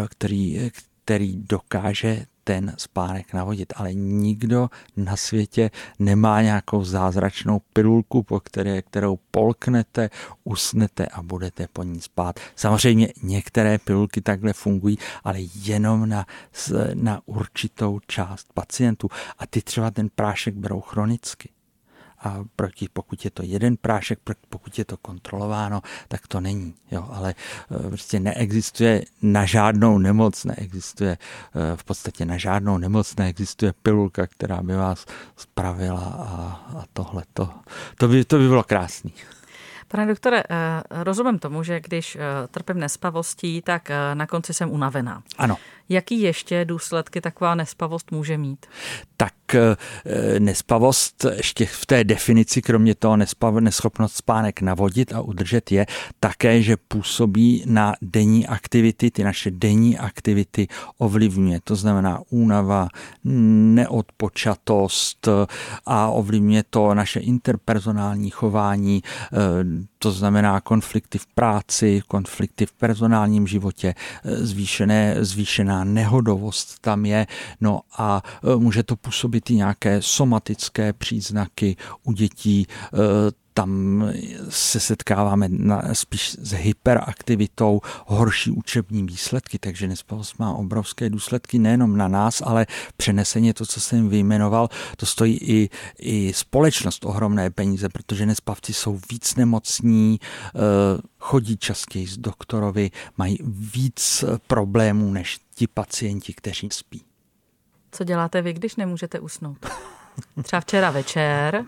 který, 0.08 0.70
který 1.04 1.36
dokáže 1.36 2.26
ten 2.50 2.74
spánek 2.78 3.32
navodit, 3.32 3.72
ale 3.76 3.94
nikdo 3.94 4.70
na 4.96 5.16
světě 5.16 5.70
nemá 5.98 6.42
nějakou 6.42 6.84
zázračnou 6.84 7.60
pilulku, 7.72 8.22
po 8.22 8.40
které, 8.40 8.82
kterou 8.82 9.18
polknete, 9.30 10.10
usnete 10.44 11.06
a 11.06 11.22
budete 11.22 11.66
po 11.72 11.82
ní 11.82 12.00
spát. 12.00 12.40
Samozřejmě 12.56 13.12
některé 13.22 13.78
pilulky 13.78 14.20
takhle 14.20 14.52
fungují, 14.52 14.98
ale 15.24 15.38
jenom 15.54 16.08
na, 16.08 16.26
na 16.94 17.20
určitou 17.26 18.00
část 18.06 18.52
pacientů 18.54 19.08
a 19.38 19.46
ty 19.46 19.62
třeba 19.62 19.90
ten 19.90 20.08
prášek 20.14 20.54
berou 20.54 20.80
chronicky 20.80 21.48
a 22.22 22.44
proti, 22.56 22.88
pokud 22.92 23.24
je 23.24 23.30
to 23.30 23.42
jeden 23.42 23.76
prášek, 23.76 24.18
pokud 24.48 24.78
je 24.78 24.84
to 24.84 24.96
kontrolováno, 24.96 25.80
tak 26.08 26.26
to 26.26 26.40
není. 26.40 26.74
Jo, 26.90 27.08
ale 27.12 27.34
e, 27.86 27.88
prostě 27.88 28.20
neexistuje 28.20 29.02
na 29.22 29.44
žádnou 29.44 29.98
nemoc, 29.98 30.44
neexistuje 30.44 31.10
e, 31.12 31.76
v 31.76 31.84
podstatě 31.84 32.24
na 32.24 32.36
žádnou 32.36 32.78
nemoc, 32.78 33.16
neexistuje 33.16 33.72
pilulka, 33.82 34.26
která 34.26 34.62
by 34.62 34.76
vás 34.76 35.06
spravila 35.36 36.00
a, 36.00 36.66
a 36.78 36.84
tohle. 36.92 37.22
To, 37.32 37.50
to, 37.98 38.08
by, 38.08 38.24
to 38.24 38.38
by 38.38 38.48
bylo 38.48 38.62
krásný. 38.62 39.12
Pane 39.88 40.06
doktore, 40.06 40.38
e, 40.38 40.44
rozumím 40.90 41.38
tomu, 41.38 41.62
že 41.62 41.80
když 41.80 42.18
trpím 42.50 42.78
nespavostí, 42.78 43.62
tak 43.62 43.88
na 44.14 44.26
konci 44.26 44.54
jsem 44.54 44.70
unavená. 44.70 45.22
Ano. 45.38 45.56
Jaký 45.92 46.20
ještě 46.20 46.64
důsledky 46.64 47.20
taková 47.20 47.54
nespavost 47.54 48.10
může 48.10 48.38
mít? 48.38 48.66
Tak 49.16 49.32
eh, 49.32 49.39
nespavost 50.38 51.26
ještě 51.36 51.66
v 51.66 51.86
té 51.86 52.04
definici, 52.04 52.62
kromě 52.62 52.94
toho 52.94 53.16
nespav, 53.16 53.54
neschopnost 53.54 54.16
spánek 54.16 54.60
navodit 54.60 55.12
a 55.12 55.20
udržet 55.20 55.72
je 55.72 55.86
také, 56.20 56.62
že 56.62 56.76
působí 56.76 57.64
na 57.66 57.94
denní 58.02 58.46
aktivity, 58.46 59.10
ty 59.10 59.24
naše 59.24 59.50
denní 59.50 59.98
aktivity 59.98 60.68
ovlivňuje. 60.98 61.60
To 61.64 61.76
znamená 61.76 62.20
únava, 62.30 62.88
neodpočatost 63.24 65.28
a 65.86 66.08
ovlivňuje 66.08 66.64
to 66.70 66.94
naše 66.94 67.20
interpersonální 67.20 68.30
chování, 68.30 69.02
eh, 69.02 69.36
to 69.98 70.12
znamená 70.12 70.60
konflikty 70.60 71.18
v 71.18 71.26
práci, 71.26 72.00
konflikty 72.08 72.66
v 72.66 72.72
personálním 72.72 73.46
životě, 73.46 73.94
eh, 73.94 74.46
zvýšené, 74.46 75.16
zvýšená 75.20 75.84
nehodovost 75.84 76.78
tam 76.80 77.06
je, 77.06 77.26
no 77.60 77.80
a 77.98 78.22
eh, 78.24 78.56
může 78.56 78.82
to 78.82 78.96
působit 78.96 79.39
i 79.40 79.54
nějaké 79.54 80.02
somatické 80.02 80.92
příznaky 80.92 81.76
u 82.04 82.12
dětí, 82.12 82.66
tam 83.54 84.04
se 84.48 84.80
setkáváme 84.80 85.48
na, 85.48 85.82
spíš 85.92 86.36
s 86.40 86.52
hyperaktivitou, 86.52 87.80
horší 88.06 88.50
učební 88.50 89.02
výsledky, 89.02 89.58
takže 89.58 89.88
nespavost 89.88 90.38
má 90.38 90.54
obrovské 90.54 91.10
důsledky 91.10 91.58
nejenom 91.58 91.96
na 91.96 92.08
nás, 92.08 92.42
ale 92.44 92.66
přeneseně 92.96 93.54
to, 93.54 93.66
co 93.66 93.80
jsem 93.80 94.08
vyjmenoval, 94.08 94.68
to 94.96 95.06
stojí 95.06 95.38
i, 95.42 95.70
i 95.98 96.32
společnost 96.32 97.04
ohromné 97.04 97.50
peníze, 97.50 97.88
protože 97.88 98.26
nespavci 98.26 98.72
jsou 98.72 99.00
víc 99.10 99.34
nemocní, 99.36 100.20
eh, 100.20 100.58
chodí 101.18 101.56
častěji 101.56 102.06
z 102.06 102.18
doktorovi, 102.18 102.90
mají 103.16 103.38
víc 103.74 104.24
problémů 104.46 105.12
než 105.12 105.38
ti 105.54 105.66
pacienti, 105.66 106.32
kteří 106.32 106.68
spí. 106.72 107.09
Co 107.92 108.04
děláte 108.04 108.42
vy, 108.42 108.52
když 108.52 108.76
nemůžete 108.76 109.20
usnout? 109.20 109.66
Třeba 110.42 110.60
včera 110.60 110.90
večer 110.90 111.64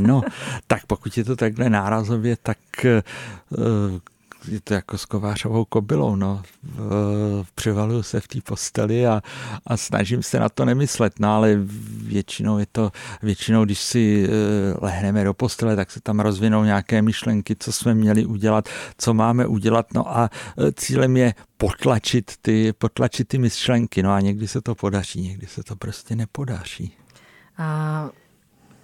No, 0.00 0.22
tak 0.66 0.86
pokud 0.86 1.16
je 1.16 1.24
to 1.24 1.36
takhle 1.36 1.70
nárazově, 1.70 2.36
tak 2.42 2.58
eh, 2.84 3.02
je 4.48 4.60
to 4.60 4.74
jako 4.74 4.98
s 4.98 5.04
kovářovou 5.04 5.64
kobylou, 5.64 6.16
no. 6.16 6.42
Přivaluju 7.54 8.02
se 8.02 8.20
v 8.20 8.28
té 8.28 8.38
posteli 8.40 9.06
a, 9.06 9.22
a 9.66 9.76
snažím 9.76 10.22
se 10.22 10.40
na 10.40 10.48
to 10.48 10.64
nemyslet, 10.64 11.20
no 11.20 11.34
ale 11.34 11.58
většinou 12.06 12.58
je 12.58 12.66
to, 12.72 12.92
většinou 13.22 13.64
když 13.64 13.80
si 13.80 14.28
eh, 14.28 14.30
lehneme 14.80 15.24
do 15.24 15.34
postele, 15.34 15.76
tak 15.76 15.90
se 15.90 16.00
tam 16.00 16.20
rozvinou 16.20 16.64
nějaké 16.64 17.02
myšlenky, 17.02 17.56
co 17.58 17.72
jsme 17.72 17.94
měli 17.94 18.26
udělat, 18.26 18.68
co 18.98 19.14
máme 19.14 19.46
udělat, 19.46 19.86
no 19.94 20.18
a 20.18 20.30
eh, 20.58 20.72
cílem 20.72 21.16
je 21.16 21.34
potlačit 21.56 22.32
ty, 22.42 22.72
potlačit 22.72 23.28
ty 23.28 23.38
myšlenky, 23.38 24.02
no 24.02 24.12
a 24.12 24.20
někdy 24.20 24.48
se 24.48 24.60
to 24.60 24.74
podaří, 24.74 25.20
někdy 25.20 25.46
se 25.46 25.62
to 25.62 25.76
prostě 25.76 26.16
nepodaří. 26.16 26.92
A 27.58 28.10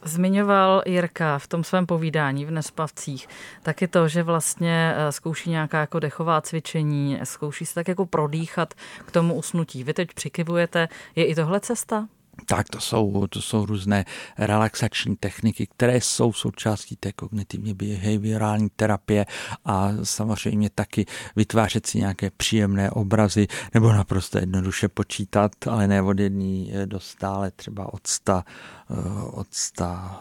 Zmiňoval 0.06 0.82
Jirka 0.86 1.38
v 1.38 1.46
tom 1.48 1.64
svém 1.64 1.86
povídání 1.86 2.44
v 2.44 2.50
Nespavcích 2.50 3.28
taky 3.62 3.88
to, 3.88 4.08
že 4.08 4.22
vlastně 4.22 4.94
eh, 4.96 5.12
zkouší 5.12 5.50
nějaká 5.50 5.80
jako 5.80 5.98
dechová 5.98 6.40
cvičení, 6.40 7.20
zkouší 7.24 7.66
se 7.66 7.74
tak 7.74 7.88
jako 7.88 8.06
prodýchat 8.06 8.74
k 9.06 9.10
tomu 9.10 9.34
usnutí. 9.34 9.84
Vy 9.84 9.94
teď 9.94 10.08
přikivujete, 10.14 10.88
je 11.16 11.26
i 11.26 11.34
tohle 11.34 11.60
cesta? 11.60 12.08
Tak 12.44 12.68
to 12.68 12.80
jsou, 12.80 13.26
to 13.26 13.42
jsou 13.42 13.66
různé 13.66 14.04
relaxační 14.38 15.16
techniky, 15.16 15.66
které 15.66 16.00
jsou 16.00 16.32
součástí 16.32 16.96
té 16.96 17.12
kognitivně 17.12 17.74
behaviorální 17.74 18.68
terapie 18.76 19.26
a 19.64 19.88
samozřejmě 20.02 20.70
taky 20.70 21.06
vytvářet 21.36 21.86
si 21.86 21.98
nějaké 21.98 22.30
příjemné 22.30 22.90
obrazy 22.90 23.46
nebo 23.74 23.92
naprosto 23.92 24.38
jednoduše 24.38 24.88
počítat, 24.88 25.52
ale 25.66 25.88
ne 25.88 26.02
od 26.02 26.18
jedné 26.18 26.86
do 26.86 27.00
stále, 27.00 27.50
třeba 27.50 27.92
od 27.92 28.06
sta, 28.06 28.44
eh, 28.90 29.22
od 29.22 29.46
sta 29.50 30.20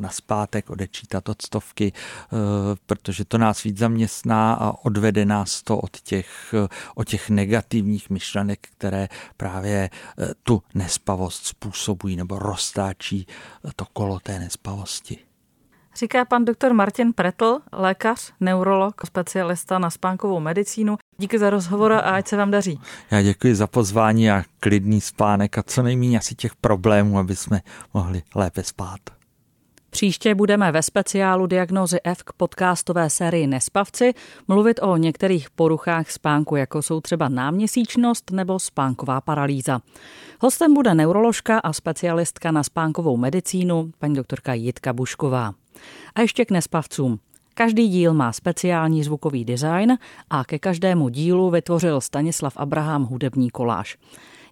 na 0.00 0.08
zpátek, 0.08 0.70
odečítat 0.70 1.28
od 1.28 1.42
stovky, 1.42 1.92
eh, 1.92 2.36
protože 2.86 3.24
to 3.24 3.38
nás 3.38 3.62
víc 3.62 3.78
zaměstná 3.78 4.54
a 4.54 4.84
odvede 4.84 5.24
nás 5.24 5.62
to 5.62 5.78
od 5.78 6.00
těch, 6.00 6.54
od 6.94 7.08
těch 7.08 7.30
negativních 7.30 8.10
myšlenek, 8.10 8.68
které 8.78 9.08
právě 9.36 9.90
eh, 10.18 10.28
tu 10.42 10.62
nespavost 10.74 11.46
způsobují 11.46 12.16
nebo 12.16 12.38
roztáčí 12.38 13.26
to 13.76 13.84
kolo 13.92 14.20
té 14.20 14.38
nespavosti. 14.38 15.18
Říká 15.96 16.24
pan 16.24 16.44
doktor 16.44 16.72
Martin 16.72 17.12
Pretl, 17.12 17.58
lékař, 17.72 18.32
neurolog, 18.40 19.06
specialista 19.06 19.78
na 19.78 19.90
spánkovou 19.90 20.40
medicínu. 20.40 20.96
Díky 21.18 21.38
za 21.38 21.50
rozhovor 21.50 21.92
a 21.92 21.98
ať 21.98 22.28
se 22.28 22.36
vám 22.36 22.50
daří. 22.50 22.80
Já 23.10 23.22
děkuji 23.22 23.54
za 23.54 23.66
pozvání 23.66 24.30
a 24.30 24.44
klidný 24.60 25.00
spánek 25.00 25.58
a 25.58 25.62
co 25.62 25.82
nejméně 25.82 26.18
asi 26.18 26.34
těch 26.34 26.56
problémů, 26.56 27.18
aby 27.18 27.36
jsme 27.36 27.60
mohli 27.94 28.22
lépe 28.34 28.62
spát. 28.62 29.00
Příště 29.96 30.34
budeme 30.34 30.72
ve 30.72 30.82
speciálu 30.82 31.46
Diagnózy 31.46 31.98
F 32.04 32.22
k 32.22 32.32
podcastové 32.32 33.10
sérii 33.10 33.46
Nespavci 33.46 34.14
mluvit 34.48 34.80
o 34.82 34.96
některých 34.96 35.50
poruchách 35.50 36.10
spánku, 36.10 36.56
jako 36.56 36.82
jsou 36.82 37.00
třeba 37.00 37.28
náměsíčnost 37.28 38.30
nebo 38.30 38.58
spánková 38.58 39.20
paralýza. 39.20 39.80
Hostem 40.40 40.74
bude 40.74 40.94
neuroložka 40.94 41.58
a 41.58 41.72
specialistka 41.72 42.50
na 42.50 42.62
spánkovou 42.62 43.16
medicínu, 43.16 43.90
paní 43.98 44.14
doktorka 44.14 44.54
Jitka 44.54 44.92
Bušková. 44.92 45.52
A 46.14 46.20
ještě 46.20 46.44
k 46.44 46.50
nespavcům. 46.50 47.18
Každý 47.54 47.88
díl 47.88 48.14
má 48.14 48.32
speciální 48.32 49.04
zvukový 49.04 49.44
design 49.44 49.98
a 50.30 50.44
ke 50.44 50.58
každému 50.58 51.08
dílu 51.08 51.50
vytvořil 51.50 52.00
Stanislav 52.00 52.56
Abraham 52.56 53.04
hudební 53.04 53.50
koláž. 53.50 53.98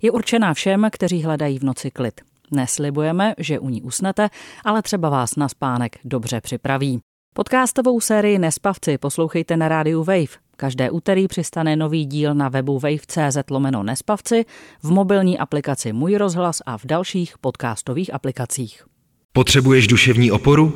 Je 0.02 0.11
určená 0.11 0.54
všem, 0.54 0.88
kteří 0.92 1.22
hledají 1.22 1.59
v 1.59 1.64
noci 1.64 1.90
klid. 1.90 2.20
Neslibujeme, 2.54 3.34
že 3.38 3.58
u 3.58 3.68
ní 3.68 3.82
usnete, 3.82 4.28
ale 4.64 4.82
třeba 4.82 5.08
vás 5.08 5.36
na 5.36 5.48
spánek 5.48 5.98
dobře 6.04 6.40
připraví. 6.40 7.00
Podcastovou 7.34 8.00
sérii 8.00 8.38
Nespavci 8.38 8.98
poslouchejte 8.98 9.56
na 9.56 9.68
rádiu 9.68 10.04
Wave. 10.04 10.44
Každé 10.56 10.90
úterý 10.90 11.28
přistane 11.28 11.76
nový 11.76 12.06
díl 12.06 12.34
na 12.34 12.48
webu 12.48 12.78
wave.cz 12.78 13.38
lomeno 13.50 13.82
Nespavci, 13.82 14.44
v 14.82 14.90
mobilní 14.90 15.38
aplikaci 15.38 15.92
Můj 15.92 16.16
rozhlas 16.16 16.62
a 16.66 16.78
v 16.78 16.84
dalších 16.84 17.38
podcastových 17.38 18.14
aplikacích. 18.14 18.84
Potřebuješ 19.32 19.86
duševní 19.86 20.30
oporu? 20.30 20.72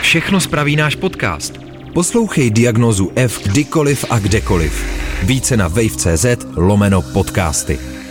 Všechno 0.00 0.40
spraví 0.40 0.76
náš 0.76 0.96
podcast. 0.96 1.58
Poslouchej 1.94 2.50
diagnozu 2.50 3.12
F 3.16 3.48
kdykoliv 3.48 4.04
a 4.10 4.18
kdekoliv. 4.18 5.02
Více 5.22 5.56
na 5.56 5.68
wave.cz 5.68 6.26
lomeno 6.56 7.02
podcasty. 7.02 8.01